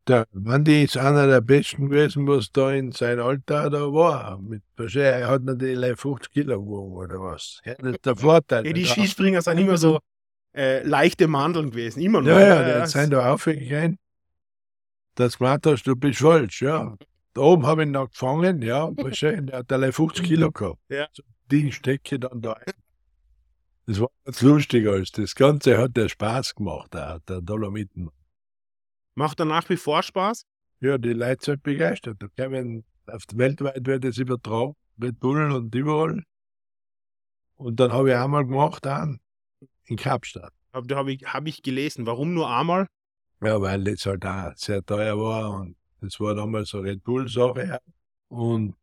Der 0.07 0.25
Mandy 0.31 0.83
ist 0.83 0.97
einer 0.97 1.27
der 1.27 1.41
besten 1.41 1.89
gewesen, 1.89 2.27
was 2.27 2.51
da 2.51 2.71
in 2.71 2.91
sein 2.91 3.19
Alter 3.19 3.69
da 3.69 3.93
war. 3.93 4.39
Mit, 4.39 4.63
er 4.95 5.27
hat 5.27 5.43
natürlich 5.43 5.99
50 5.99 6.31
Kilo 6.31 6.59
gewogen 6.61 6.95
oder 6.95 7.21
was. 7.21 7.61
Ja, 7.63 7.75
das 7.75 7.91
ist 7.91 8.05
der 8.05 8.15
Vorteil. 8.15 8.65
Ja, 8.65 8.73
die. 8.73 8.85
Skispringer 8.85 9.41
sind 9.41 9.59
immer 9.59 9.77
so 9.77 9.99
äh, 10.55 10.83
leichte 10.83 11.27
Mandeln 11.27 11.71
gewesen, 11.71 12.01
immer 12.01 12.21
noch. 12.21 12.29
Ja, 12.29 12.67
ja, 12.67 12.81
die 12.81 12.89
sind 12.89 13.11
da 13.11 13.31
aufgegangen. 13.33 13.99
Das 15.15 15.37
gemeint 15.37 15.65
hast, 15.65 15.83
du 15.83 15.95
bist 15.95 16.19
falsch, 16.19 16.61
ja. 16.61 16.95
Da 17.33 17.41
oben 17.41 17.67
habe 17.67 17.81
ich 17.81 17.87
ihn 17.87 17.91
noch 17.91 18.09
gefangen, 18.09 18.61
ja. 18.61 18.89
Versteh, 18.97 19.41
der 19.41 19.59
hat 19.59 19.71
allein 19.71 19.93
50 19.93 20.25
Kilo 20.25 20.51
gehabt. 20.51 20.79
Ja. 20.89 21.07
So, 21.11 21.23
Die 21.51 21.71
stecke 21.71 22.15
ich 22.15 22.21
dann 22.21 22.41
da 22.41 22.53
ein. 22.53 22.73
Das 23.85 23.99
war 23.99 24.09
ganz 24.23 24.41
lustig 24.41 24.87
alles. 24.87 25.11
Das 25.11 25.35
Ganze 25.35 25.77
hat 25.77 25.97
der 25.97 26.09
Spaß 26.09 26.55
gemacht, 26.55 26.93
der, 26.93 27.19
der 27.27 27.41
Dolomiten. 27.41 28.09
Macht 29.19 29.41
er 29.41 29.45
nach 29.45 29.67
wie 29.67 29.75
vor 29.75 30.01
Spaß? 30.01 30.45
Ja, 30.79 30.97
die 30.97 31.11
Leute 31.11 31.43
sind 31.43 31.61
begeistert. 31.61 32.23
Auf 32.23 32.31
der 32.37 32.51
weltweit 33.37 33.85
wird 33.85 34.05
es 34.05 34.17
übertragen, 34.17 34.77
Red 34.97 35.19
Bull 35.19 35.51
und 35.51 35.75
überall. 35.75 36.23
Und 37.55 37.81
dann 37.81 37.91
habe 37.91 38.11
ich 38.11 38.15
einmal 38.15 38.45
gemacht, 38.45 38.85
dann 38.85 39.19
in 39.83 39.97
Kapstadt. 39.97 40.53
Hab, 40.71 40.87
da 40.87 40.95
habe 40.95 41.11
ich, 41.11 41.25
hab 41.25 41.45
ich 41.47 41.61
gelesen. 41.61 42.05
Warum 42.05 42.33
nur 42.33 42.49
einmal? 42.49 42.87
Ja, 43.41 43.59
weil 43.59 43.83
das 43.83 44.05
halt 44.05 44.25
auch 44.25 44.53
sehr 44.55 44.85
teuer 44.85 45.19
war 45.19 45.51
und 45.51 45.75
das 45.99 46.17
war 46.21 46.33
damals 46.33 46.73
eine 46.73 46.83
Red 46.83 47.03
Bull-Sache. 47.03 47.67
ja. 47.67 47.79
Und 48.29 48.77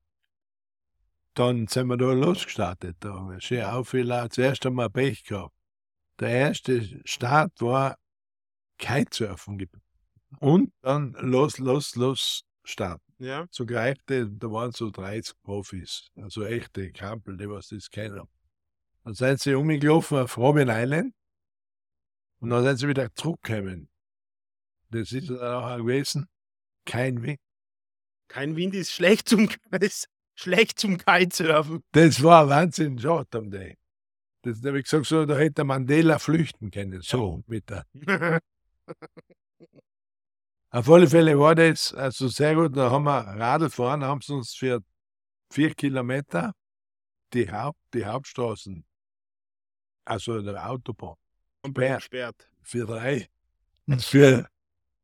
dann 1.33 1.66
sind 1.66 1.87
wir 1.87 1.96
da 1.96 2.12
losgestartet. 2.12 2.99
Da 3.01 3.14
haben 3.14 3.31
wir 3.31 3.40
schön 3.40 3.64
aufgeladen. 3.64 4.31
Zuerst 4.31 4.66
haben 4.66 4.75
wir 4.75 4.90
Pech 4.90 5.25
gehabt. 5.25 5.55
Der 6.20 6.29
erste 6.29 7.01
Start 7.07 7.53
war 7.62 7.96
Kitesurfen. 8.77 9.66
Und 10.40 10.72
dann 10.83 11.12
los, 11.20 11.59
los, 11.59 11.96
los 11.96 12.44
starten. 12.64 13.07
Ja. 13.18 13.46
So 13.51 13.64
greifte, 13.64 14.29
da 14.29 14.51
waren 14.51 14.72
so 14.72 14.90
30 14.90 15.35
Profis, 15.42 16.11
also 16.16 16.44
echte 16.44 16.92
Kampel, 16.92 17.37
die 17.37 17.49
was 17.49 17.68
das 17.68 17.90
kennen. 17.90 18.29
Dann 19.05 19.14
sind 19.14 19.40
sie 19.40 19.55
umgelaufen 19.55 20.18
auf 20.18 20.37
Robin 20.37 20.68
Island 20.68 21.14
und 22.40 22.51
dann 22.51 22.64
sind 22.64 22.79
sie 22.79 22.88
wieder 22.88 23.14
zurückgekommen. 23.14 23.88
Das 24.90 25.12
ist 25.12 25.31
dann 25.31 25.40
auch 25.40 25.77
gewesen, 25.79 26.27
kein 26.85 27.22
Wind. 27.22 27.40
Kein 28.29 28.57
Wind 28.57 28.75
ist 28.75 28.92
schlecht 28.92 29.29
zum, 29.29 29.49
ist 29.81 30.09
schlecht 30.35 30.79
zum 30.79 30.99
Kitesurfen. 30.99 31.83
Das 31.92 32.22
war 32.22 32.42
ein 32.42 32.49
Wahnsinn, 32.49 32.99
Shot 32.99 33.35
am 33.35 33.51
Day. 33.51 33.77
Das 34.42 34.62
habe 34.62 34.79
ich 34.79 34.85
gesagt, 34.85 35.07
so, 35.07 35.25
da 35.25 35.37
hätte 35.37 35.64
Mandela 35.64 36.18
flüchten 36.18 36.70
können, 36.70 37.01
so 37.01 37.42
mit 37.46 37.68
der. 37.70 37.87
Auf 40.77 40.91
alle 40.91 41.09
Fälle 41.09 41.39
war 41.39 41.55
das 41.55 41.95
also 41.95 42.29
sehr 42.29 42.55
gut. 42.55 42.77
Da 42.77 42.91
haben 42.91 43.05
wir 43.05 43.23
Radl 43.23 43.71
fahren, 43.71 44.05
haben 44.05 44.21
sie 44.21 44.35
uns 44.35 44.53
für 44.53 44.83
vier 45.51 45.75
Kilometer 45.75 46.53
die, 47.33 47.51
Haupt, 47.51 47.79
die 47.95 48.05
Hauptstraßen, 48.05 48.85
also 50.05 50.43
der 50.43 50.69
Autobahn, 50.69 51.17
gesperrt. 51.62 52.51
für 52.61 52.85
drei, 52.85 53.27
für, 53.99 54.51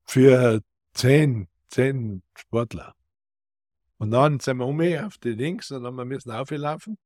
für 0.05 0.61
zehn, 0.93 1.49
zehn 1.71 2.23
Sportler. 2.35 2.95
Und 3.97 4.11
dann 4.11 4.41
sind 4.41 4.59
wir 4.59 4.67
um 4.67 4.79
auf 4.79 5.17
die 5.17 5.31
Links 5.31 5.71
und 5.71 5.85
dann 5.85 5.93
haben 5.93 5.97
wir 5.97 6.05
müssen 6.05 6.33
auflaufen. 6.33 6.99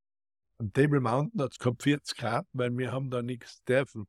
Am 0.58 0.72
Table 0.72 0.98
Mountain 0.98 1.40
hat 1.40 1.52
es 1.52 1.58
gehabt 1.60 1.84
40 1.84 2.18
Grad, 2.18 2.46
weil 2.52 2.76
wir 2.76 2.90
haben 2.90 3.10
da 3.10 3.22
nichts 3.22 3.62
dürfen. 3.62 4.08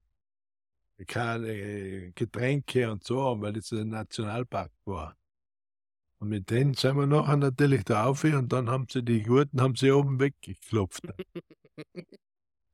Keine 1.05 1.47
äh, 1.49 2.11
Getränke 2.11 2.91
und 2.91 3.03
so, 3.03 3.39
weil 3.39 3.53
das 3.53 3.71
ein 3.71 3.89
Nationalpark 3.89 4.71
war. 4.85 5.15
Und 6.19 6.29
mit 6.29 6.49
denen 6.49 6.73
sind 6.73 6.97
wir 6.97 7.05
nachher 7.05 7.37
natürlich 7.37 7.83
da 7.83 8.05
auf 8.05 8.23
und 8.23 8.51
dann 8.51 8.69
haben 8.69 8.87
sie 8.89 9.03
die 9.03 9.21
Gurten 9.21 9.61
haben 9.61 9.75
sie 9.75 9.91
oben 9.91 10.19
weggeklopft. 10.19 11.03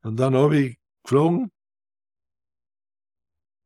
und 0.03 0.15
dann 0.17 0.35
habe 0.35 0.57
ich 0.57 0.77
geflogen 1.03 1.51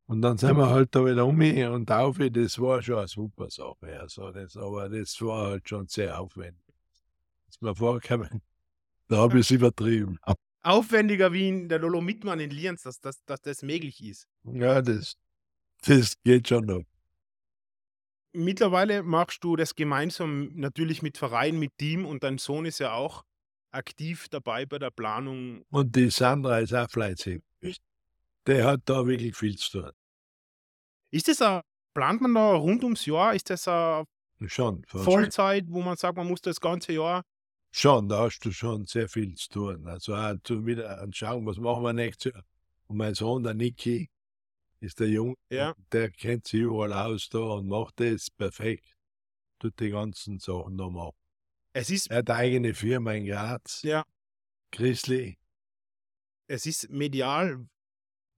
und 0.08 0.22
dann 0.22 0.38
sind 0.38 0.56
wir 0.56 0.70
halt 0.70 0.94
da 0.94 1.04
wieder 1.04 1.26
um 1.26 1.38
und 1.38 1.90
auf. 1.92 2.16
Das 2.18 2.58
war 2.58 2.80
schon 2.82 2.98
eine 2.98 3.08
super 3.08 3.50
Sache. 3.50 4.00
Also 4.00 4.32
das, 4.32 4.56
aber 4.56 4.88
das 4.88 5.20
war 5.20 5.48
halt 5.50 5.68
schon 5.68 5.86
sehr 5.86 6.18
aufwendig. 6.18 6.64
Ist 7.48 7.60
mir 7.60 7.74
vorgekommen, 7.76 8.40
da 9.08 9.18
habe 9.18 9.38
ich 9.38 9.46
es 9.46 9.50
übertrieben. 9.50 10.18
Aufwendiger 10.62 11.32
wie 11.32 11.48
in 11.48 11.68
der 11.68 11.78
Dolomitmann 11.78 12.40
in 12.40 12.50
Lienz, 12.50 12.82
dass, 12.82 13.00
dass, 13.00 13.24
dass 13.24 13.40
das 13.40 13.62
möglich 13.62 14.02
ist. 14.02 14.26
Ja, 14.44 14.82
das, 14.82 15.16
das 15.86 16.14
geht 16.22 16.48
schon 16.48 16.66
noch. 16.66 16.82
Mittlerweile 18.32 19.02
machst 19.02 19.42
du 19.42 19.56
das 19.56 19.74
gemeinsam 19.74 20.52
natürlich 20.54 21.02
mit 21.02 21.16
Verein, 21.16 21.58
mit 21.58 21.76
Team 21.78 22.04
und 22.04 22.22
dein 22.22 22.38
Sohn 22.38 22.66
ist 22.66 22.78
ja 22.78 22.92
auch 22.92 23.24
aktiv 23.70 24.28
dabei 24.28 24.66
bei 24.66 24.78
der 24.78 24.90
Planung. 24.90 25.64
Und 25.70 25.94
die 25.96 26.10
Sandra 26.10 26.58
ist 26.58 26.74
auch 26.74 26.90
fleißig. 26.90 27.42
Der 28.46 28.66
hat 28.66 28.82
da 28.86 29.06
wirklich 29.06 29.36
viel 29.36 29.56
zu 29.56 29.82
tun. 29.82 29.90
Ist 31.10 31.28
das 31.28 31.42
ein, 31.42 31.62
plant 31.94 32.20
man 32.20 32.34
da 32.34 32.54
rund 32.54 32.82
ums 32.84 33.06
Jahr? 33.06 33.34
Ist 33.34 33.50
das 33.50 33.66
eine 33.68 34.06
Schon. 34.46 34.84
Vollzeit, 34.86 35.64
wo 35.68 35.82
man 35.82 35.96
sagt, 35.96 36.16
man 36.16 36.26
muss 36.28 36.40
das 36.40 36.60
ganze 36.60 36.92
Jahr 36.92 37.24
Schon, 37.70 38.08
da 38.08 38.20
hast 38.24 38.40
du 38.40 38.50
schon 38.50 38.86
sehr 38.86 39.08
viel 39.08 39.34
zu 39.34 39.48
tun. 39.48 39.86
Also 39.86 40.14
auch 40.14 40.34
zu 40.42 40.64
wieder 40.66 41.00
anschauen, 41.00 41.44
was 41.46 41.58
machen 41.58 41.82
wir 41.82 41.92
nächstes 41.92 42.32
Jahr. 42.32 42.44
Und 42.86 42.96
mein 42.96 43.14
Sohn, 43.14 43.42
der 43.42 43.54
Niki, 43.54 44.08
ist 44.80 45.00
der 45.00 45.08
Junge, 45.08 45.34
Ja. 45.50 45.74
der 45.92 46.10
kennt 46.10 46.46
sich 46.46 46.60
überall 46.60 46.92
aus 46.92 47.28
da 47.28 47.38
und 47.40 47.68
macht 47.68 48.00
das 48.00 48.30
perfekt. 48.30 48.96
Tut 49.58 49.78
die 49.80 49.90
ganzen 49.90 50.38
Sachen 50.38 50.76
machen. 50.76 51.16
Es 51.72 51.90
ist, 51.90 52.10
Er 52.10 52.18
hat 52.18 52.30
eine 52.30 52.38
eigene 52.38 52.74
Firma 52.74 53.12
in 53.12 53.26
Graz, 53.26 53.82
ja, 53.82 54.04
Chrisli. 54.70 55.36
es 56.46 56.64
ist 56.64 56.88
medial 56.90 57.68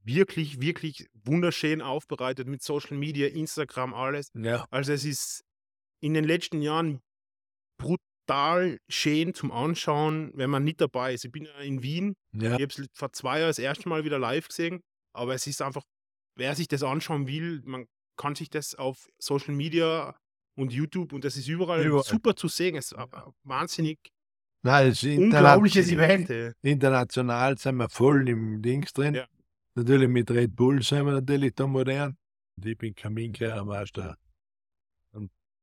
wirklich, 0.02 0.60
wirklich 0.60 1.08
wunderschön 1.12 1.82
aufbereitet 1.82 2.48
mit 2.48 2.62
Social 2.62 2.96
Media, 2.96 3.28
Instagram, 3.28 3.94
alles. 3.94 4.30
Ja, 4.34 4.66
Also 4.70 4.92
es 4.92 5.04
ist 5.04 5.44
in 6.00 6.14
den 6.14 6.24
letzten 6.24 6.62
Jahren 6.62 7.00
brutal 7.78 8.04
schön 8.88 9.34
zum 9.34 9.52
Anschauen, 9.52 10.30
wenn 10.34 10.50
man 10.50 10.64
nicht 10.64 10.80
dabei 10.80 11.14
ist. 11.14 11.24
Ich 11.24 11.32
bin 11.32 11.44
ja 11.44 11.58
in 11.60 11.82
Wien, 11.82 12.14
ja. 12.32 12.54
ich 12.56 12.62
habe 12.62 12.64
es 12.64 12.86
vor 12.94 13.12
zwei 13.12 13.38
Jahren 13.40 13.50
das 13.50 13.58
erste 13.58 13.88
Mal 13.88 14.04
wieder 14.04 14.18
live 14.18 14.48
gesehen, 14.48 14.80
aber 15.12 15.34
es 15.34 15.46
ist 15.46 15.62
einfach, 15.62 15.82
wer 16.36 16.54
sich 16.54 16.68
das 16.68 16.82
anschauen 16.82 17.26
will, 17.26 17.62
man 17.64 17.86
kann 18.16 18.34
sich 18.34 18.50
das 18.50 18.74
auf 18.74 19.08
Social 19.18 19.54
Media 19.54 20.14
und 20.56 20.72
YouTube 20.72 21.12
und 21.12 21.24
das 21.24 21.36
ist 21.36 21.48
überall, 21.48 21.84
Überall. 21.84 22.04
super 22.04 22.36
zu 22.36 22.48
sehen. 22.48 22.76
Es 22.76 22.92
ist 22.92 22.98
aber 22.98 23.32
wahnsinnig 23.44 23.98
Nein, 24.62 24.88
es 24.88 25.02
ist 25.02 25.18
unglaubliches 25.18 25.88
international- 25.90 26.30
Event. 26.30 26.56
International 26.62 27.58
sind 27.58 27.76
wir 27.76 27.88
voll 27.88 28.28
im 28.28 28.60
Dings 28.60 28.92
drin. 28.92 29.14
Ja. 29.14 29.26
Natürlich 29.74 30.08
mit 30.08 30.30
Red 30.30 30.54
Bull 30.54 30.82
sind 30.82 31.06
wir 31.06 31.12
natürlich 31.12 31.54
da 31.54 31.66
modern. 31.66 32.16
Ich 32.62 32.76
bin 32.76 32.94
Kaminkehrermeister. 32.94 34.10
Und, 34.10 34.16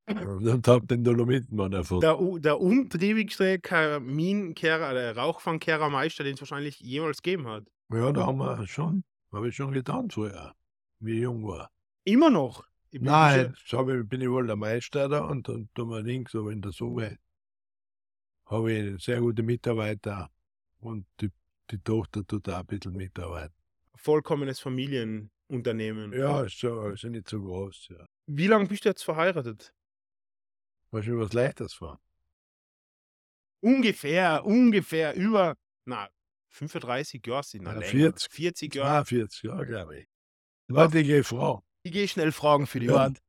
und 0.08 0.68
hab 0.68 0.88
den 0.88 1.04
Dolomitmann 1.04 1.74
erfunden. 1.74 2.02
Der, 2.02 2.40
der 2.40 2.62
umtriebigste 2.62 3.60
Kaminkehrer, 3.60 4.94
der 4.94 5.18
Rauchfangkehrermeister, 5.18 6.24
den 6.24 6.36
es 6.36 6.42
wahrscheinlich 6.42 6.80
jemals 6.80 7.22
gegeben 7.22 7.48
hat. 7.48 7.66
Ja, 7.92 8.12
da 8.12 8.26
haben 8.26 8.38
wir 8.38 8.68
schon, 8.68 9.04
habe 9.32 9.50
ich 9.50 9.56
schon 9.56 9.72
getan 9.72 10.10
früher, 10.10 10.54
wie 11.00 11.14
ich 11.14 11.22
jung 11.22 11.46
war. 11.46 11.70
Immer 12.04 12.30
noch. 12.30 12.64
Ich 12.90 13.00
bin 13.00 13.10
Nein, 13.10 13.54
ich, 13.54 14.10
bin 14.10 14.22
ich 14.22 14.30
wohl 14.30 14.48
der 14.48 14.56
Meister 14.56 15.10
da 15.10 15.26
und 15.26 15.48
dann 15.50 15.70
tun 15.74 15.90
wir 15.90 16.02
links, 16.02 16.34
aber 16.36 16.52
in 16.52 16.62
der 16.62 16.72
Summe 16.72 17.18
habe 18.46 18.72
ich 18.72 19.04
sehr 19.04 19.20
gute 19.20 19.44
Mitarbeiter 19.44 20.30
und 20.80 21.06
die, 21.20 21.32
die 21.70 21.80
Tochter 21.80 22.26
tut 22.26 22.48
auch 22.48 22.60
ein 22.60 22.66
bisschen 22.66 22.94
mitarbeiten. 22.94 23.54
vollkommenes 23.96 24.62
Familienunternehmen. 24.62 26.14
Ja, 26.14 26.44
ist, 26.44 26.60
so, 26.60 26.88
ist 26.90 27.04
ja 27.04 27.10
nicht 27.10 27.28
so 27.28 27.42
groß. 27.42 27.90
Ja. 27.90 28.06
Wie 28.28 28.48
lange 28.48 28.68
bist 28.68 28.86
du 28.86 28.90
jetzt 28.90 29.04
verheiratet? 29.04 29.74
Wahrscheinlich 30.92 31.26
was 31.26 31.34
Leichtes 31.34 31.82
war. 31.82 32.00
Ungefähr, 33.62 34.46
ungefähr 34.46 35.16
über, 35.16 35.56
na, 35.86 36.10
35 36.50 37.26
Jahre 37.26 37.44
sind 37.44 37.64
Ja, 37.66 37.74
länger. 37.74 37.86
40. 37.86 38.32
40 38.32 38.76
Jahre. 38.76 39.06
42 39.06 39.44
Jahre, 39.44 39.66
glaube 39.66 40.00
ich. 40.00 40.08
Heutige 40.72 41.24
Frau. 41.24 41.64
Ich 41.84 41.92
gehe 41.92 42.08
schnell 42.08 42.32
fragen 42.32 42.68
für 42.68 42.80
die 42.80 42.88
Ja. 42.88 42.96
Wand. 42.96 43.20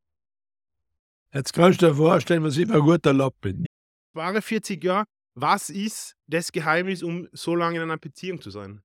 Jetzt 1.33 1.53
kannst 1.53 1.83
du 1.83 1.87
dir 1.89 1.95
vorstellen, 1.95 2.43
was 2.43 2.57
ich 2.57 2.71
ein 2.71 2.81
guter 2.81 3.13
Lob 3.13 3.39
bin. 3.41 3.67
Wahre 4.15 4.41
40 4.43 4.83
Jahre. 4.83 5.05
Was 5.35 5.71
ist 5.71 6.17
das 6.27 6.51
Geheimnis, 6.51 7.03
um 7.03 7.29
so 7.33 7.55
lange 7.55 7.77
in 7.77 7.83
einer 7.83 7.99
Beziehung 7.99 8.41
zu 8.41 8.51
sein? 8.51 8.83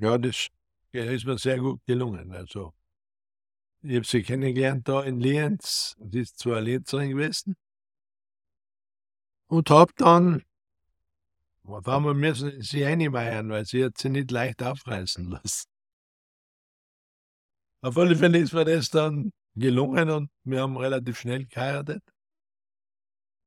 Ja, 0.00 0.16
das 0.18 0.48
ist 0.92 1.24
mir 1.24 1.38
sehr 1.38 1.58
gut 1.58 1.80
gelungen. 1.86 2.30
Also, 2.32 2.72
ich 3.82 3.96
habe 3.96 4.06
sie 4.06 4.22
kennengelernt 4.22 4.86
da 4.86 5.02
in 5.02 5.18
Lienz. 5.18 5.96
Sie 6.10 6.20
ist 6.20 6.38
zwar 6.38 6.60
Linzerin 6.60 7.10
gewesen. 7.10 7.56
Und 9.48 9.70
habe 9.70 9.92
dann, 9.96 10.42
auf 11.64 11.86
einmal 11.88 12.14
müssen 12.14 12.60
sie 12.62 12.84
einmeiern, 12.84 13.48
weil 13.50 13.64
sie 13.64 13.84
hat 13.84 13.98
sie 13.98 14.08
nicht 14.08 14.30
leicht 14.30 14.62
aufreißen 14.62 15.30
lassen. 15.30 15.66
Auf 17.82 17.96
alle 17.96 18.16
Fälle 18.16 18.38
ist 18.38 18.52
mir 18.52 18.64
das 18.64 18.90
dann 18.90 19.32
gelungen 19.54 20.10
und 20.10 20.30
wir 20.44 20.60
haben 20.62 20.76
relativ 20.76 21.18
schnell 21.20 21.46
geheiratet. 21.46 22.02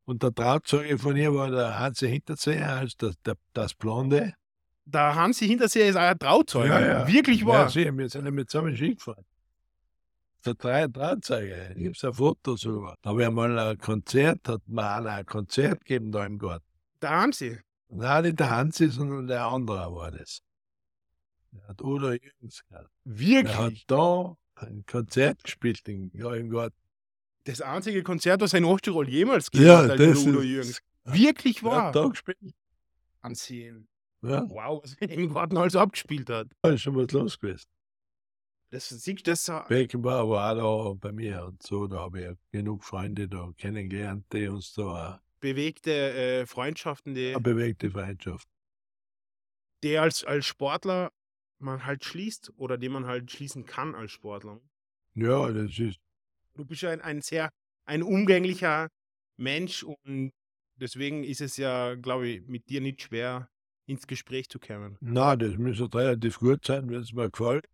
Und 0.06 0.24
der 0.24 0.34
Trauzeuge 0.34 0.98
von 0.98 1.16
ihr 1.18 1.34
war 1.36 1.52
der 1.52 1.78
Hansi 1.78 2.08
Hinterseher, 2.10 2.78
also 2.78 2.96
das, 2.98 3.16
der, 3.26 3.36
das 3.54 3.74
Blonde. 3.76 4.34
Der 4.86 5.14
Hansi 5.16 5.48
Hinterseher 5.48 5.90
ist 5.90 5.98
ein 5.98 6.18
Trauzeuge. 6.18 6.70
Ja, 6.70 6.80
ja. 6.82 7.08
Wirklich 7.08 7.42
Ja, 7.42 7.48
wahr. 7.48 7.70
sicher, 7.70 7.96
wir 7.96 8.10
sind 8.10 8.26
ja 8.26 8.32
mit 8.32 8.50
zusammen 8.50 8.76
Ski 8.76 8.96
gefahren. 8.96 9.24
Der 10.45 10.54
drei 10.54 10.88
Trauzeuge, 10.88 11.73
ich 11.78 11.88
hab's 11.88 12.04
ein 12.06 12.13
Foto 12.13 12.56
sogar. 12.56 12.95
Da 13.02 13.10
habe 13.10 13.21
ich 13.21 13.28
einmal 13.28 13.58
ein 13.60 13.78
Konzert, 13.78 14.47
hat 14.47 14.62
mir 14.67 14.89
einer 14.89 15.10
ein 15.12 15.25
Konzert 15.25 15.84
gegeben 15.84 16.12
da 16.12 16.25
im 16.25 16.38
Garten. 16.39 16.65
Der 17.02 17.10
Hansi. 17.10 17.60
Nein, 17.89 18.23
nicht 18.23 18.39
der 18.39 18.49
Hansi, 18.49 18.88
sondern 18.89 19.28
der 19.28 19.45
andere 19.45 19.93
war 19.93 20.12
das. 20.12 20.41
Der 21.52 21.67
hat 21.67 21.82
Udo 21.82 22.12
Jürgens 22.12 22.63
gehabt. 22.69 22.89
Der 23.04 23.54
hat 23.54 23.60
Wirklich. 23.60 23.86
da 23.88 24.38
ein 24.56 24.86
Konzert 24.86 25.43
gespielt 25.43 25.86
in, 25.88 26.12
ja, 26.13 26.34
im 26.36 26.49
Garten. 26.49 26.75
Das 27.45 27.62
einzige 27.62 28.04
Konzert, 28.04 28.41
was 28.41 28.54
er 28.54 28.60
in 28.60 28.65
Osttirol 28.65 29.10
jemals 29.10 29.49
gegeben 29.52 29.69
Ja, 29.69 29.78
hat, 29.80 29.99
der 29.99 30.08
das 30.10 30.19
Udo 30.25 30.39
ist- 30.39 30.45
Jürgens. 30.45 30.82
Wirklich 31.06 31.56
Der 31.62 31.63
wahr. 31.63 31.84
hat 31.88 31.95
da 31.95 32.08
gespielt. 32.08 32.38
Ansehen. 33.21 33.88
Ja, 34.21 34.47
Wow, 34.49 34.84
was 34.84 34.93
er 34.99 35.10
im 35.10 35.34
Garten 35.34 35.58
alles 35.58 35.75
abgespielt 35.75 36.30
hat. 36.30 36.47
da 36.62 36.69
ist 36.71 36.82
schon 36.82 36.95
was 36.95 37.12
los 37.12 37.39
gewesen. 37.39 37.65
Das 38.72 38.90
siehst 38.90 39.08
du, 39.08 39.32
das 39.32 39.46
so- 39.46 39.62
Beckenbauer 39.68 40.30
war 40.30 40.64
auch 40.64 40.94
da 40.94 40.94
bei 40.94 41.12
mir 41.12 41.46
und 41.46 41.64
so, 41.64 41.88
da 41.88 42.00
habe 42.02 42.20
ich 42.20 42.26
ja 42.26 42.34
genug 42.52 42.84
Freunde 42.84 43.28
da 43.28 43.52
kennengelernt, 43.58 44.26
die 44.32 44.48
uns 44.48 44.74
da 44.74 45.22
bewegte 45.40 45.92
äh, 45.92 46.46
Freundschaften, 46.46 47.16
die, 47.16 47.30
eine 47.30 47.40
bewegte 47.40 47.90
Freundschaft. 47.90 48.48
die 49.84 49.98
als, 49.98 50.24
als 50.24 50.46
Sportler 50.46 51.12
man 51.60 51.86
halt 51.86 52.04
schließt 52.06 52.54
oder 52.58 52.78
die 52.78 52.90
man 52.90 53.06
halt 53.06 53.32
schließen 53.32 53.66
kann 53.66 53.96
als 53.96 54.12
Sportler. 54.12 54.62
Ja, 55.16 55.52
das 55.52 55.78
ist, 55.80 56.00
Du 56.56 56.66
bist 56.66 56.82
ja 56.82 56.92
ein, 56.92 57.02
ein 57.02 57.22
sehr 57.22 57.50
ein 57.86 58.04
umgänglicher 58.04 58.90
Mensch 59.38 59.84
und 59.84 60.32
deswegen 60.76 61.24
ist 61.24 61.42
es 61.42 61.58
ja, 61.58 61.96
glaube 61.96 62.28
ich, 62.28 62.48
mit 62.48 62.70
dir 62.70 62.82
nicht 62.82 63.02
schwer 63.02 63.50
ins 63.88 64.06
Gespräch 64.06 64.50
zu 64.50 64.60
kommen. 64.60 64.98
na, 65.02 65.36
das 65.36 65.58
müsste 65.58 65.92
relativ 65.94 66.40
gut 66.40 66.66
sein, 66.66 66.90
wenn 66.90 67.02
es 67.02 67.14
mir 67.14 67.30
gefällt. 67.32 67.66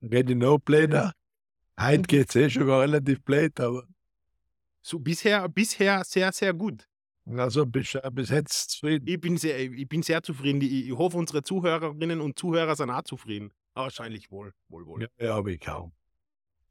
Ich 0.00 0.24
noch 0.36 0.58
bläder. 0.58 1.12
Heute 1.78 2.02
geht 2.02 2.28
es 2.28 2.36
eh 2.36 2.50
schon 2.50 2.70
relativ 2.70 3.22
blöd, 3.22 3.58
aber 3.60 3.84
So 4.82 4.98
bisher, 4.98 5.48
bisher 5.48 6.04
sehr, 6.04 6.32
sehr 6.32 6.54
gut. 6.54 6.88
also 7.26 7.66
bis, 7.66 7.96
bis 8.12 8.30
jetzt 8.30 8.70
zufrieden. 8.70 9.06
Ich 9.08 9.20
bin 9.20 9.36
sehr, 9.36 9.58
ich 9.58 9.88
bin 9.88 10.02
sehr 10.02 10.22
zufrieden. 10.22 10.60
Ich, 10.60 10.88
ich 10.88 10.92
hoffe, 10.92 11.16
unsere 11.16 11.42
Zuhörerinnen 11.42 12.20
und 12.20 12.38
Zuhörer 12.38 12.74
sind 12.76 12.90
auch 12.90 13.02
zufrieden. 13.02 13.50
Aber 13.74 13.84
wahrscheinlich 13.84 14.30
wohl, 14.30 14.52
wohl, 14.68 14.86
wohl. 14.86 15.02
Ja, 15.02 15.26
ja 15.26 15.34
habe 15.34 15.52
ich 15.52 15.60
kaum. 15.60 15.92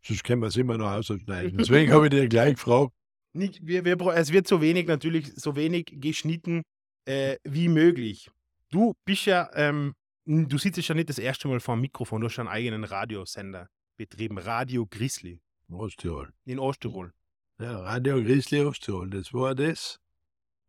Sonst 0.02 0.24
können 0.24 0.42
wir 0.42 0.48
es 0.48 0.58
immer 0.58 0.78
noch 0.78 0.92
ausschneiden. 0.92 1.58
Deswegen 1.58 1.92
habe 1.92 2.06
ich 2.08 2.12
dir 2.12 2.28
gleich 2.28 2.56
gefragt. 2.56 2.94
Nicht, 3.34 3.66
wir, 3.66 3.86
wir, 3.86 4.00
es 4.16 4.32
wird 4.32 4.48
so 4.48 4.62
wenig, 4.62 4.88
natürlich, 4.88 5.34
so 5.36 5.56
wenig 5.56 5.86
geschnitten 5.92 6.64
äh, 7.06 7.38
wie 7.44 7.68
möglich. 7.68 8.30
Du 8.70 8.94
bist 9.06 9.26
ja, 9.26 9.50
ähm, 9.54 9.94
du 10.28 10.58
sitzt 10.58 10.86
ja 10.88 10.94
nicht 10.96 11.10
das 11.10 11.20
erste 11.20 11.48
Mal 11.48 11.60
vor 11.60 11.76
dem 11.76 11.82
Mikrofon, 11.82 12.22
du 12.22 12.28
hast 12.28 12.38
einen 12.40 12.50
eigenen 12.50 12.84
Radiosender 12.84 13.70
betrieben, 13.96 14.38
Radio 14.38 14.86
Grizzly 14.86 15.42
Osttirol. 15.70 16.34
in 16.46 16.60
Osttirol. 16.60 17.14
Ja, 17.60 17.80
Radio 17.80 18.22
Grizzly 18.22 18.62
Osttirol, 18.62 19.10
das 19.10 19.34
war 19.34 19.56
das, 19.56 20.00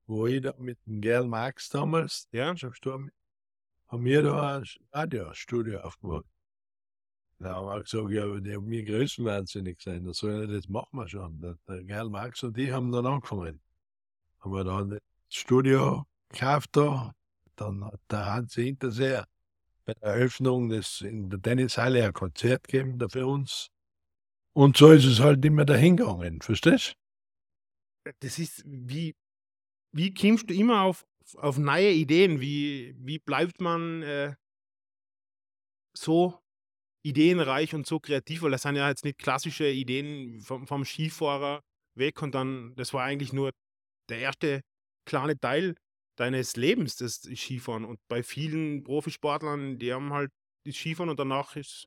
wo 0.07 0.27
ich 0.27 0.43
da 0.43 0.55
mit 0.59 0.79
dem 0.87 1.01
Gerl 1.01 1.27
Marx 1.27 1.69
damals, 1.69 2.29
Ja? 2.33 2.57
schon 2.57 2.71
gestorben, 2.71 3.11
haben 3.89 4.05
wir 4.05 4.23
da 4.23 4.59
ein 4.59 4.65
Radiostudio 4.93 5.81
aufgemacht. 5.81 6.25
Da 7.41 7.55
haben 7.55 7.67
wir 7.67 7.83
gesagt, 7.83 8.11
ja, 8.11 8.41
der 8.41 8.57
hat 8.57 8.65
mir 8.65 8.85
größenwahnsinnig 8.85 9.81
sein, 9.81 10.05
das, 10.05 10.19
soll, 10.19 10.47
das 10.49 10.69
machen 10.69 10.99
wir 10.99 11.09
schon. 11.09 11.41
Der, 11.41 11.85
Gerl 11.85 12.09
Marx 12.11 12.43
und 12.43 12.57
ich 12.59 12.71
haben 12.71 12.91
dann 12.91 13.07
angefangen. 13.07 13.61
Haben 14.41 14.53
wir 14.53 14.65
dann 14.65 14.91
das 14.91 15.01
Studio 15.29 16.05
gekauft 16.31 16.71
da, 16.73 17.13
dann 17.57 17.85
hat 17.85 18.01
der 18.11 18.27
Hansi 18.27 18.65
Hinterseher 18.65 19.27
bei 19.89 19.95
der 19.95 20.11
Eröffnung 20.11 20.69
des, 20.69 21.01
in 21.01 21.31
der 21.31 21.41
Tennishalle 21.41 22.05
ein 22.05 22.13
Konzert 22.13 22.69
gegeben, 22.69 22.99
da 22.99 23.09
für 23.09 23.27
uns. 23.27 23.71
Und 24.55 24.77
so 24.77 24.93
ist 24.93 25.07
es 25.07 25.21
halt 25.21 25.43
immer 25.47 25.65
dahin 25.65 25.97
gegangen, 25.97 26.43
verstehst 26.43 26.95
Das 28.21 28.39
ist, 28.39 28.65
wie, 28.67 29.17
wie 29.93 30.13
kommst 30.13 30.51
du 30.51 30.55
immer 30.55 30.83
auf, 30.83 31.07
auf 31.37 31.57
neue 31.57 31.91
Ideen? 31.91 32.39
Wie, 32.39 32.95
wie 32.99 33.19
bleibt 33.19 33.63
man 33.63 34.03
äh, 34.03 34.35
so 35.97 36.39
ideenreich 37.03 37.75
und 37.75 37.87
so 37.87 37.99
kreativ? 37.99 38.43
Weil 38.43 38.51
das 38.51 38.63
sind 38.63 38.77
ja 38.77 38.91
jetzt 38.91 39.07
nicht 39.07 39.19
klassische 39.19 39.71
Ideen 39.71 40.43
vom, 40.43 40.67
vom 40.67 40.85
Skifahrer 40.85 41.63
weg 41.95 42.21
und 42.21 42.35
dann, 42.35 42.75
das 42.77 42.93
war 42.93 43.05
eigentlich 43.05 43.33
nur 43.33 43.53
der 44.11 44.19
erste 44.19 44.61
kleine 45.07 45.39
Teil 45.41 45.77
deines 46.19 46.57
Lebens, 46.57 46.97
das 46.97 47.23
Skifahren. 47.23 47.85
Und 47.85 48.01
bei 48.09 48.23
vielen 48.23 48.83
Profisportlern, 48.83 49.79
die 49.79 49.93
haben 49.93 50.13
halt 50.13 50.31
das 50.65 50.75
Skifahren 50.75 51.11
und 51.11 51.19
danach 51.19 51.57
ist 51.57 51.87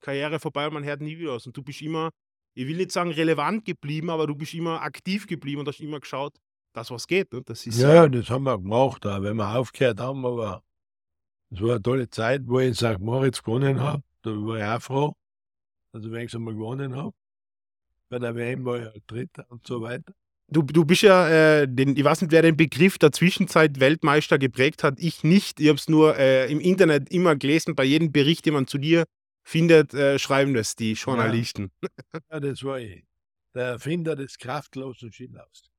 Karriere 0.00 0.38
vorbei 0.40 0.66
und 0.66 0.74
man 0.74 0.84
hört 0.84 1.00
nie 1.00 1.18
wieder 1.18 1.32
aus. 1.32 1.46
Und 1.46 1.56
du 1.56 1.62
bist 1.62 1.80
immer, 1.80 2.10
ich 2.54 2.66
will 2.66 2.76
nicht 2.76 2.92
sagen 2.92 3.10
relevant 3.10 3.64
geblieben, 3.64 4.10
aber 4.10 4.26
du 4.26 4.34
bist 4.34 4.54
immer 4.54 4.82
aktiv 4.82 5.26
geblieben 5.26 5.60
und 5.60 5.68
hast 5.68 5.80
immer 5.80 6.00
geschaut, 6.00 6.36
das, 6.74 6.90
was 6.90 7.06
geht. 7.06 7.32
Ne? 7.32 7.42
Das 7.44 7.66
ist 7.66 7.78
ja, 7.78 8.08
das 8.08 8.30
haben 8.30 8.44
wir 8.44 8.58
gemacht, 8.58 9.06
auch 9.06 9.22
wenn 9.22 9.36
wir 9.36 9.56
aufgehört 9.56 10.00
haben, 10.00 10.24
aber 10.26 10.62
es 11.50 11.60
war 11.60 11.72
eine 11.72 11.82
tolle 11.82 12.08
Zeit, 12.08 12.42
wo 12.46 12.60
ich 12.60 12.68
in 12.68 12.74
St. 12.74 12.98
Moritz 12.98 13.42
gewonnen 13.42 13.80
habe. 13.80 14.02
Da 14.22 14.30
war 14.30 14.56
ich 14.56 14.64
auch 14.64 14.82
froh, 14.82 15.16
dass 15.92 16.04
ich 16.04 16.10
wenigstens 16.10 16.38
einmal 16.38 16.54
gewonnen 16.54 16.96
habe. 16.96 17.12
Bei 18.08 18.18
der 18.18 18.34
WM 18.34 18.64
war 18.64 18.78
ich 18.78 18.84
halt 18.84 19.02
Dritter 19.06 19.46
und 19.50 19.66
so 19.66 19.80
weiter. 19.80 20.14
Du, 20.52 20.62
du 20.62 20.84
bist 20.84 21.02
ja, 21.02 21.28
äh, 21.28 21.68
den, 21.68 21.96
ich 21.96 22.04
weiß 22.04 22.20
nicht, 22.20 22.30
wer 22.30 22.42
den 22.42 22.56
Begriff 22.56 22.98
der 22.98 23.10
Zwischenzeit 23.10 23.80
Weltmeister 23.80 24.38
geprägt 24.38 24.84
hat. 24.84 24.98
Ich 24.98 25.24
nicht. 25.24 25.60
Ich 25.60 25.68
habe 25.68 25.78
es 25.78 25.88
nur 25.88 26.16
äh, 26.18 26.50
im 26.50 26.60
Internet 26.60 27.10
immer 27.10 27.36
gelesen. 27.36 27.74
Bei 27.74 27.84
jedem 27.84 28.12
Bericht, 28.12 28.44
den 28.44 28.54
man 28.54 28.66
zu 28.66 28.78
dir 28.78 29.04
findet, 29.42 29.94
äh, 29.94 30.18
schreiben 30.18 30.54
das 30.54 30.76
die 30.76 30.92
Journalisten. 30.92 31.70
Ja. 31.82 32.20
ja, 32.32 32.40
das 32.40 32.62
war 32.62 32.78
ich. 32.78 33.04
Der 33.54 33.64
Erfinder 33.64 34.14
des 34.14 34.38
kraftlosen 34.38 35.12
Skilaufs. 35.12 35.70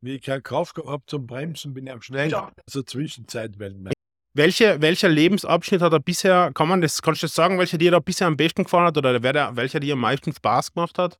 Wie 0.00 0.14
ich 0.14 0.22
keine 0.22 0.42
Kraft 0.42 0.74
gehabt 0.74 0.90
habe 0.90 1.02
zum 1.06 1.26
Bremsen, 1.26 1.74
bin 1.74 1.86
ich 1.86 1.92
am 1.92 2.00
schnellsten. 2.00 2.32
Ja. 2.32 2.52
Also 2.66 2.82
Zwischenzeit 2.82 3.58
Weltmeister. 3.58 3.94
Welche, 4.32 4.80
welcher 4.80 5.08
Lebensabschnitt 5.08 5.82
hat 5.82 5.92
er 5.92 5.98
bisher, 5.98 6.52
kann 6.54 6.68
man 6.68 6.80
das, 6.80 7.02
kannst 7.02 7.22
du 7.22 7.26
das 7.26 7.34
sagen, 7.34 7.58
welcher 7.58 7.78
dir 7.78 7.90
da 7.90 7.98
bisher 7.98 8.28
am 8.28 8.36
besten 8.36 8.62
gefallen 8.62 8.86
hat 8.86 8.96
oder 8.96 9.18
der, 9.18 9.56
welcher 9.56 9.80
dir 9.80 9.94
am 9.94 10.00
meisten 10.00 10.32
Spaß 10.32 10.72
gemacht 10.72 10.98
hat? 10.98 11.18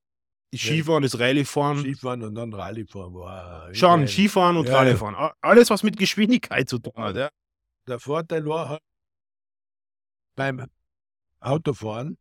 Skifahren, 0.55 1.03
das 1.03 1.19
Rallyefahren. 1.19 1.79
Skifahren 1.81 2.23
und 2.23 2.35
dann 2.35 2.53
Rallyefahren. 2.53 3.15
Wow. 3.15 3.75
Schon, 3.75 4.09
Skifahren 4.09 4.57
und 4.57 4.67
ja, 4.67 4.77
Rallyefahren. 4.77 5.33
Alles, 5.41 5.71
was 5.71 5.83
mit 5.83 5.97
Geschwindigkeit 5.97 6.69
zu 6.69 6.79
tun 6.79 6.95
hat. 6.97 7.17
Ja. 7.17 7.31
Der 7.87 8.01
Vorteil 8.01 8.45
war 8.47 8.69
halt 8.69 8.83
beim 10.35 10.67
Autofahren, 11.41 12.19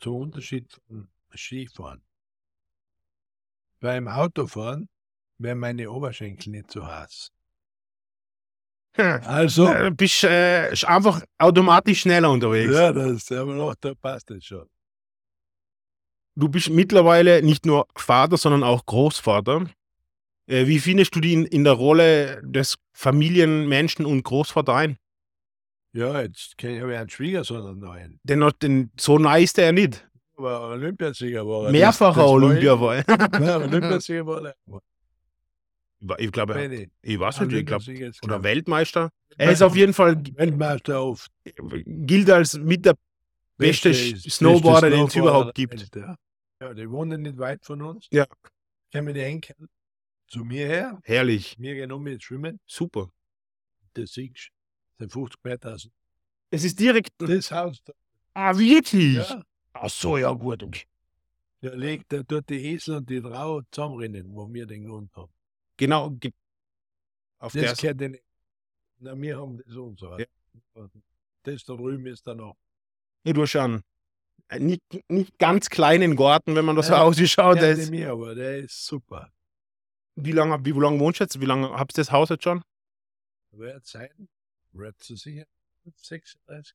zum 0.00 0.14
Unterschied 0.16 0.72
vom 0.86 1.08
Skifahren. 1.34 2.02
Beim 3.80 4.06
Autofahren 4.06 4.88
wären 5.38 5.58
meine 5.58 5.90
Oberschenkel 5.90 6.50
nicht 6.52 6.70
so 6.70 6.86
heiß. 6.86 7.32
Also. 8.94 9.72
Du 9.72 9.90
bist 9.92 10.22
äh, 10.24 10.72
einfach 10.86 11.22
automatisch 11.38 12.02
schneller 12.02 12.30
unterwegs. 12.30 12.72
Ja, 12.72 12.92
das 12.92 13.32
aber 13.32 13.54
noch, 13.54 13.74
da 13.80 13.94
passt 13.94 14.30
das 14.30 14.44
schon. 14.44 14.68
Du 16.34 16.48
bist 16.48 16.70
mittlerweile 16.70 17.42
nicht 17.42 17.66
nur 17.66 17.86
Vater, 17.94 18.36
sondern 18.36 18.62
auch 18.62 18.86
Großvater. 18.86 19.66
Äh, 20.46 20.66
wie 20.66 20.78
findest 20.78 21.14
du 21.14 21.20
die 21.20 21.34
in, 21.34 21.44
in 21.44 21.64
der 21.64 21.74
Rolle 21.74 22.42
des 22.42 22.76
Familienmenschen 22.92 24.06
und 24.06 24.22
Großvater 24.22 24.74
ein? 24.74 24.96
Ja, 25.92 26.22
jetzt 26.22 26.56
kenne 26.56 26.76
ich 26.76 26.82
aber 26.82 26.98
einen 26.98 27.10
Schwiegersohn 27.10 27.78
neuen. 27.78 28.18
Den, 28.22 28.50
den, 28.62 28.90
so 28.98 29.18
neu 29.18 29.42
ist 29.42 29.58
er 29.58 29.72
nicht. 29.72 30.08
Aber 30.36 30.68
Olympiasieger 30.70 31.46
war 31.46 31.66
er. 31.66 31.72
Mehrfacher 31.72 32.26
Olympia 32.26 32.80
war 32.80 32.96
er. 32.96 33.04
Olympiasieger 33.62 34.26
war 34.26 34.44
er. 34.46 34.54
Ich 36.18 36.32
glaube, 36.32 36.54
er, 36.54 36.72
ich 37.02 37.20
weiß 37.20 37.40
nicht, 37.42 37.52
ich 37.52 37.66
glaube, 37.66 37.84
oder 38.22 38.42
Weltmeister. 38.42 39.10
Er 39.36 39.52
ist 39.52 39.62
auf 39.62 39.76
jeden 39.76 39.92
Fall 39.92 40.20
Weltmeister 40.34 40.98
auf. 40.98 41.28
Gilt 41.84 42.28
als 42.28 42.54
mit 42.54 42.84
der 42.84 42.96
beste, 43.56 43.90
beste 43.90 44.30
Snowboarder, 44.30 44.90
den 44.90 45.06
es 45.06 45.14
überhaupt 45.14 45.54
gibt. 45.54 45.94
Ja. 45.94 46.16
Ja, 46.62 46.74
die 46.74 46.88
wohnen 46.90 47.22
nicht 47.22 47.38
weit 47.38 47.64
von 47.64 47.82
uns. 47.82 48.06
Ja. 48.10 48.26
Kommen 48.92 49.14
die 49.14 49.20
Enkel 49.20 49.56
zu 50.28 50.44
mir 50.44 50.66
her. 50.66 51.00
Herrlich. 51.04 51.56
Wir 51.58 51.74
gehen 51.74 51.90
um 51.90 52.02
mit 52.02 52.22
Schwimmen. 52.22 52.60
Super. 52.66 53.10
Das 53.94 54.12
siehst 54.12 54.50
du, 54.98 55.04
sind 55.04 55.12
50 55.12 55.44
Meter. 55.44 55.76
Es 56.50 56.64
ist 56.64 56.78
direkt. 56.78 57.10
Das 57.18 57.50
Haus 57.50 57.82
da. 57.82 57.92
Ah, 58.34 58.56
wirklich? 58.56 59.16
Ja. 59.16 59.42
Ach 59.72 59.90
so, 59.90 60.16
ja, 60.16 60.30
gut. 60.32 60.62
Okay. 60.62 60.84
Der 61.62 61.76
legt 61.76 62.12
der 62.12 62.22
dort 62.22 62.48
die 62.48 62.64
Esel 62.72 62.96
und 62.96 63.10
die 63.10 63.20
Frau 63.20 63.62
zusammenrennen, 63.70 64.34
wo 64.34 64.52
wir 64.52 64.66
den 64.66 64.86
Grund 64.86 65.14
haben. 65.16 65.32
Genau. 65.76 66.16
Auf 67.38 67.52
das 67.52 67.80
gehört 67.80 68.00
den. 68.00 68.18
Na, 68.98 69.20
wir 69.20 69.36
haben 69.36 69.58
das 69.58 69.66
so. 69.66 69.94
Ja. 70.16 70.26
Das 71.42 71.64
da 71.64 71.74
drüben 71.74 72.06
ist 72.06 72.26
dann 72.26 72.36
noch 72.36 72.56
ja, 73.24 73.32
du 73.32 73.42
einen 73.58 73.82
nicht, 74.58 74.82
nicht 75.08 75.38
ganz 75.38 75.70
kleinen 75.70 76.16
Garten, 76.16 76.54
wenn 76.54 76.64
man 76.64 76.76
das 76.76 76.88
ja, 76.88 76.96
so 76.96 77.02
ausschaut. 77.02 77.60
Der 77.60 77.72
ist 77.72 77.90
mir, 77.90 78.10
aber 78.10 78.34
der 78.34 78.58
ist 78.58 78.84
super. 78.84 79.32
Wie 80.14 80.32
lange, 80.32 80.64
wie 80.64 80.72
lange 80.72 81.00
wohnst 81.00 81.20
du 81.20 81.24
jetzt? 81.24 81.40
Wie 81.40 81.46
lange 81.46 81.70
habt 81.70 81.92
ihr 81.92 82.02
das 82.02 82.12
Haus 82.12 82.28
jetzt 82.28 82.44
schon? 82.44 82.62
Wird 83.52 83.86
sein, 83.86 84.28
wird 84.72 84.98
zu 84.98 85.16
sicher, 85.16 85.46
36. 85.96 86.74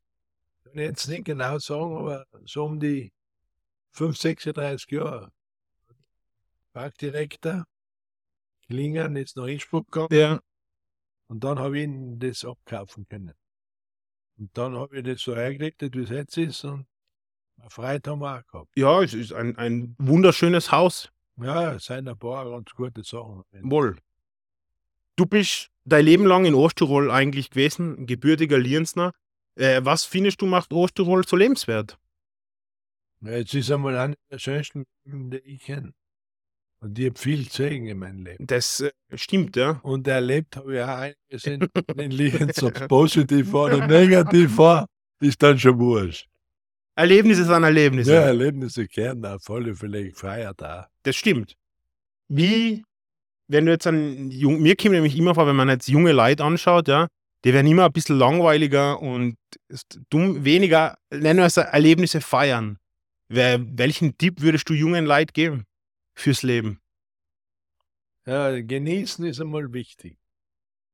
Ich 0.57 0.63
kann 0.63 0.79
jetzt 0.79 1.07
nicht 1.07 1.25
genau 1.25 1.57
sagen, 1.59 1.97
aber 1.97 2.25
so 2.45 2.65
um 2.65 2.79
die 2.79 3.11
5, 3.91 4.17
36 4.17 4.91
Jahre. 4.91 5.31
Parkdirektor, 6.73 7.65
Klingern 8.67 9.15
ist 9.15 9.37
nach 9.37 9.47
Innsbruck 9.47 9.91
gegangen. 9.91 10.09
Ja. 10.11 10.39
Und 11.27 11.43
dann 11.43 11.59
habe 11.59 11.77
ich 11.79 11.85
ihn 11.85 12.19
das 12.19 12.45
abkaufen 12.45 13.07
können. 13.07 13.33
Und 14.37 14.55
dann 14.57 14.75
habe 14.75 14.97
ich 14.97 15.03
das 15.03 15.21
so 15.21 15.33
eingerichtet, 15.33 15.95
wie 15.95 16.03
es 16.03 16.09
jetzt 16.09 16.37
ist. 16.37 16.63
Und 16.63 16.85
eine 17.59 17.99
wir 18.03 18.37
auch 18.37 18.45
gehabt. 18.47 18.69
Ja, 18.75 19.01
es 19.01 19.13
ist 19.13 19.33
ein, 19.33 19.57
ein 19.57 19.95
wunderschönes 19.97 20.71
Haus. 20.71 21.09
Ja, 21.37 21.73
es 21.73 21.85
sind 21.85 22.07
ein 22.07 22.17
paar 22.17 22.49
ganz 22.49 22.71
gute 22.71 23.03
Sachen. 23.03 23.43
Wohl. 23.61 23.97
Du 25.15 25.25
bist 25.25 25.69
dein 25.85 26.05
Leben 26.05 26.25
lang 26.25 26.45
in 26.45 26.55
Osttirol 26.55 27.11
eigentlich 27.11 27.49
gewesen, 27.49 28.05
gebürtiger 28.05 28.57
Lienzner. 28.57 29.11
Äh, 29.55 29.81
was 29.83 30.03
findest 30.03 30.41
du 30.41 30.45
macht 30.45 30.71
Osttirol 30.73 31.25
so 31.27 31.35
lebenswert? 31.35 31.97
Ja, 33.21 33.37
jetzt 33.37 33.53
ist 33.53 33.71
einmal 33.71 33.97
einer 33.97 34.15
der 34.31 34.39
schönsten, 34.39 34.85
die 35.05 35.37
ich 35.37 35.63
kenne. 35.63 35.93
Und 36.79 36.99
ich 36.99 37.07
habe 37.07 37.19
viel 37.19 37.45
gesehen 37.45 37.87
in 37.87 37.97
meinem 37.97 38.23
Leben. 38.23 38.45
Das 38.45 38.81
äh, 38.81 38.91
stimmt, 39.15 39.55
ja. 39.55 39.79
Und 39.81 40.07
erlebt 40.07 40.57
habe 40.57 40.75
ich 40.75 40.81
auch 40.81 40.87
einiges 40.87 41.45
in, 41.45 41.67
in 41.97 42.11
Lienz, 42.11 42.61
ob 42.61 42.79
es 42.79 42.87
positiv 42.87 43.51
war 43.51 43.65
oder 43.65 43.87
negativ 43.87 44.57
war, 44.57 44.87
ist 45.19 45.41
dann 45.41 45.57
schon 45.57 45.79
wurscht. 45.79 46.27
Erlebnisse 46.97 47.45
sind 47.45 47.63
Erlebnisse. 47.63 48.13
Ja, 48.13 48.21
Erlebnisse 48.21 48.87
kehren 48.87 49.21
da 49.21 49.39
voll 49.39 49.73
vielleicht 49.75 50.17
feier 50.17 50.53
da. 50.55 50.89
Das 51.03 51.15
stimmt. 51.15 51.55
Wie, 52.27 52.83
wenn 53.47 53.65
du 53.65 53.71
jetzt 53.71 53.87
an 53.87 54.27
mir 54.27 54.75
kommt 54.75 54.93
nämlich 54.93 55.17
immer 55.17 55.35
vor, 55.35 55.47
wenn 55.47 55.55
man 55.55 55.69
jetzt 55.69 55.87
junge 55.87 56.11
Leute 56.11 56.43
anschaut, 56.43 56.87
ja, 56.87 57.07
die 57.45 57.53
werden 57.53 57.67
immer 57.67 57.85
ein 57.85 57.93
bisschen 57.93 58.17
langweiliger 58.17 59.01
und 59.01 59.37
dumm, 60.09 60.43
weniger, 60.43 60.97
nennen 61.09 61.39
wir 61.39 61.45
es 61.45 61.57
Erlebnisse 61.57 62.19
feiern. 62.19 62.77
Welchen 63.29 64.17
Tipp 64.17 64.41
würdest 64.41 64.67
du 64.69 64.73
jungen 64.73 65.05
Leuten 65.05 65.33
geben? 65.33 65.65
fürs 66.17 66.43
Leben. 66.43 66.81
Ja, 68.25 68.59
genießen 68.59 69.23
ist 69.25 69.39
einmal 69.39 69.71
wichtig. 69.71 70.17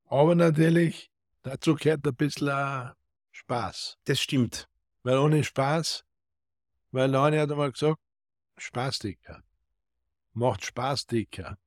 Aber 0.05 0.35
natürlich, 0.35 1.09
dazu 1.41 1.75
gehört 1.75 2.05
ein 2.05 2.15
bisschen 2.15 2.91
Spaß. 3.31 3.97
Das 4.05 4.19
stimmt. 4.19 4.67
Weil 5.03 5.17
ohne 5.17 5.43
Spaß, 5.43 6.05
weil 6.91 7.11
der 7.11 7.21
eine 7.21 7.41
hat 7.41 7.51
einmal 7.51 7.71
gesagt, 7.71 7.99
Spaß 8.57 8.99
dicker. 8.99 9.43
Macht 10.33 10.65
Spaß 10.65 11.07
dicker. 11.07 11.57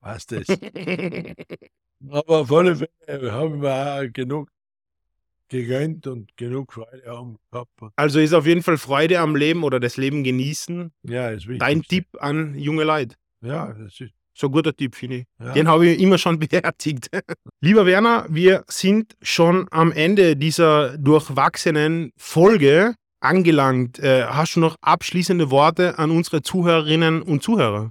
Was 0.00 0.26
das? 0.26 0.46
Aber 2.10 2.38
auf 2.40 2.52
alle 2.52 2.76
Fälle 2.76 3.32
haben 3.32 3.60
wir 3.60 3.70
auch 4.08 4.12
genug 4.12 4.50
gegönnt 5.48 6.06
und 6.06 6.36
genug 6.36 6.72
Freude 6.72 7.04
haben 7.06 7.38
gehabt. 7.50 7.70
Also 7.96 8.20
ist 8.20 8.34
auf 8.34 8.46
jeden 8.46 8.62
Fall 8.62 8.78
Freude 8.78 9.18
am 9.18 9.34
Leben 9.34 9.64
oder 9.64 9.80
das 9.80 9.96
Leben 9.96 10.22
genießen. 10.22 10.92
Ja, 11.02 11.30
ist 11.30 11.46
wichtig. 11.46 11.60
Dein 11.60 11.82
Tipp 11.82 12.06
an 12.20 12.54
junge 12.54 12.84
Leute. 12.84 13.16
Ja, 13.40 13.72
das 13.72 14.00
ist 14.00 14.12
so 14.38 14.46
ein 14.46 14.52
guter 14.52 14.74
Tipp, 14.74 14.94
finde 14.94 15.16
ich. 15.16 15.26
Ja. 15.40 15.52
Den 15.52 15.68
habe 15.68 15.86
ich 15.88 16.00
immer 16.00 16.18
schon 16.18 16.38
beherzigt. 16.38 17.10
Lieber 17.60 17.86
Werner, 17.86 18.26
wir 18.28 18.64
sind 18.68 19.16
schon 19.20 19.66
am 19.70 19.92
Ende 19.92 20.36
dieser 20.36 20.96
durchwachsenen 20.98 22.12
Folge 22.16 22.94
angelangt. 23.20 23.98
Äh, 23.98 24.24
hast 24.26 24.56
du 24.56 24.60
noch 24.60 24.76
abschließende 24.80 25.50
Worte 25.50 25.98
an 25.98 26.10
unsere 26.10 26.42
Zuhörerinnen 26.42 27.22
und 27.22 27.42
Zuhörer? 27.42 27.90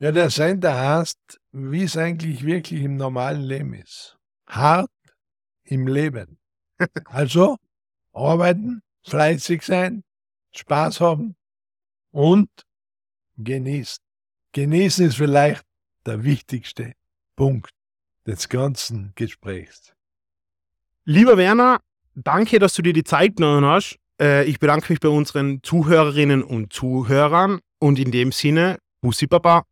Ja, 0.00 0.12
der 0.12 0.30
Sender 0.30 0.74
heißt, 0.74 1.18
wie 1.52 1.84
es 1.84 1.96
eigentlich 1.96 2.44
wirklich 2.44 2.82
im 2.82 2.96
normalen 2.96 3.42
Leben 3.42 3.74
ist. 3.74 4.16
Hart 4.48 4.90
im 5.64 5.86
Leben. 5.86 6.38
Also 7.04 7.58
arbeiten, 8.12 8.82
fleißig 9.04 9.62
sein, 9.62 10.02
Spaß 10.52 11.00
haben 11.00 11.36
und 12.10 12.48
genießen. 13.36 14.02
Genießen 14.52 15.06
ist 15.06 15.16
vielleicht 15.16 15.62
der 16.06 16.24
wichtigste 16.24 16.94
Punkt 17.36 17.70
des 18.26 18.48
ganzen 18.48 19.12
Gesprächs. 19.14 19.94
Lieber 21.04 21.36
Werner, 21.36 21.80
danke, 22.14 22.58
dass 22.58 22.74
du 22.74 22.82
dir 22.82 22.92
die 22.92 23.04
Zeit 23.04 23.36
genommen 23.36 23.64
hast. 23.64 23.98
Äh, 24.20 24.44
ich 24.44 24.60
bedanke 24.60 24.92
mich 24.92 25.00
bei 25.00 25.08
unseren 25.08 25.62
Zuhörerinnen 25.62 26.42
und 26.42 26.72
Zuhörern 26.72 27.60
und 27.78 27.98
in 27.98 28.12
dem 28.12 28.32
Sinne, 28.32 28.78
Bussi 29.00 29.26
Baba. 29.26 29.64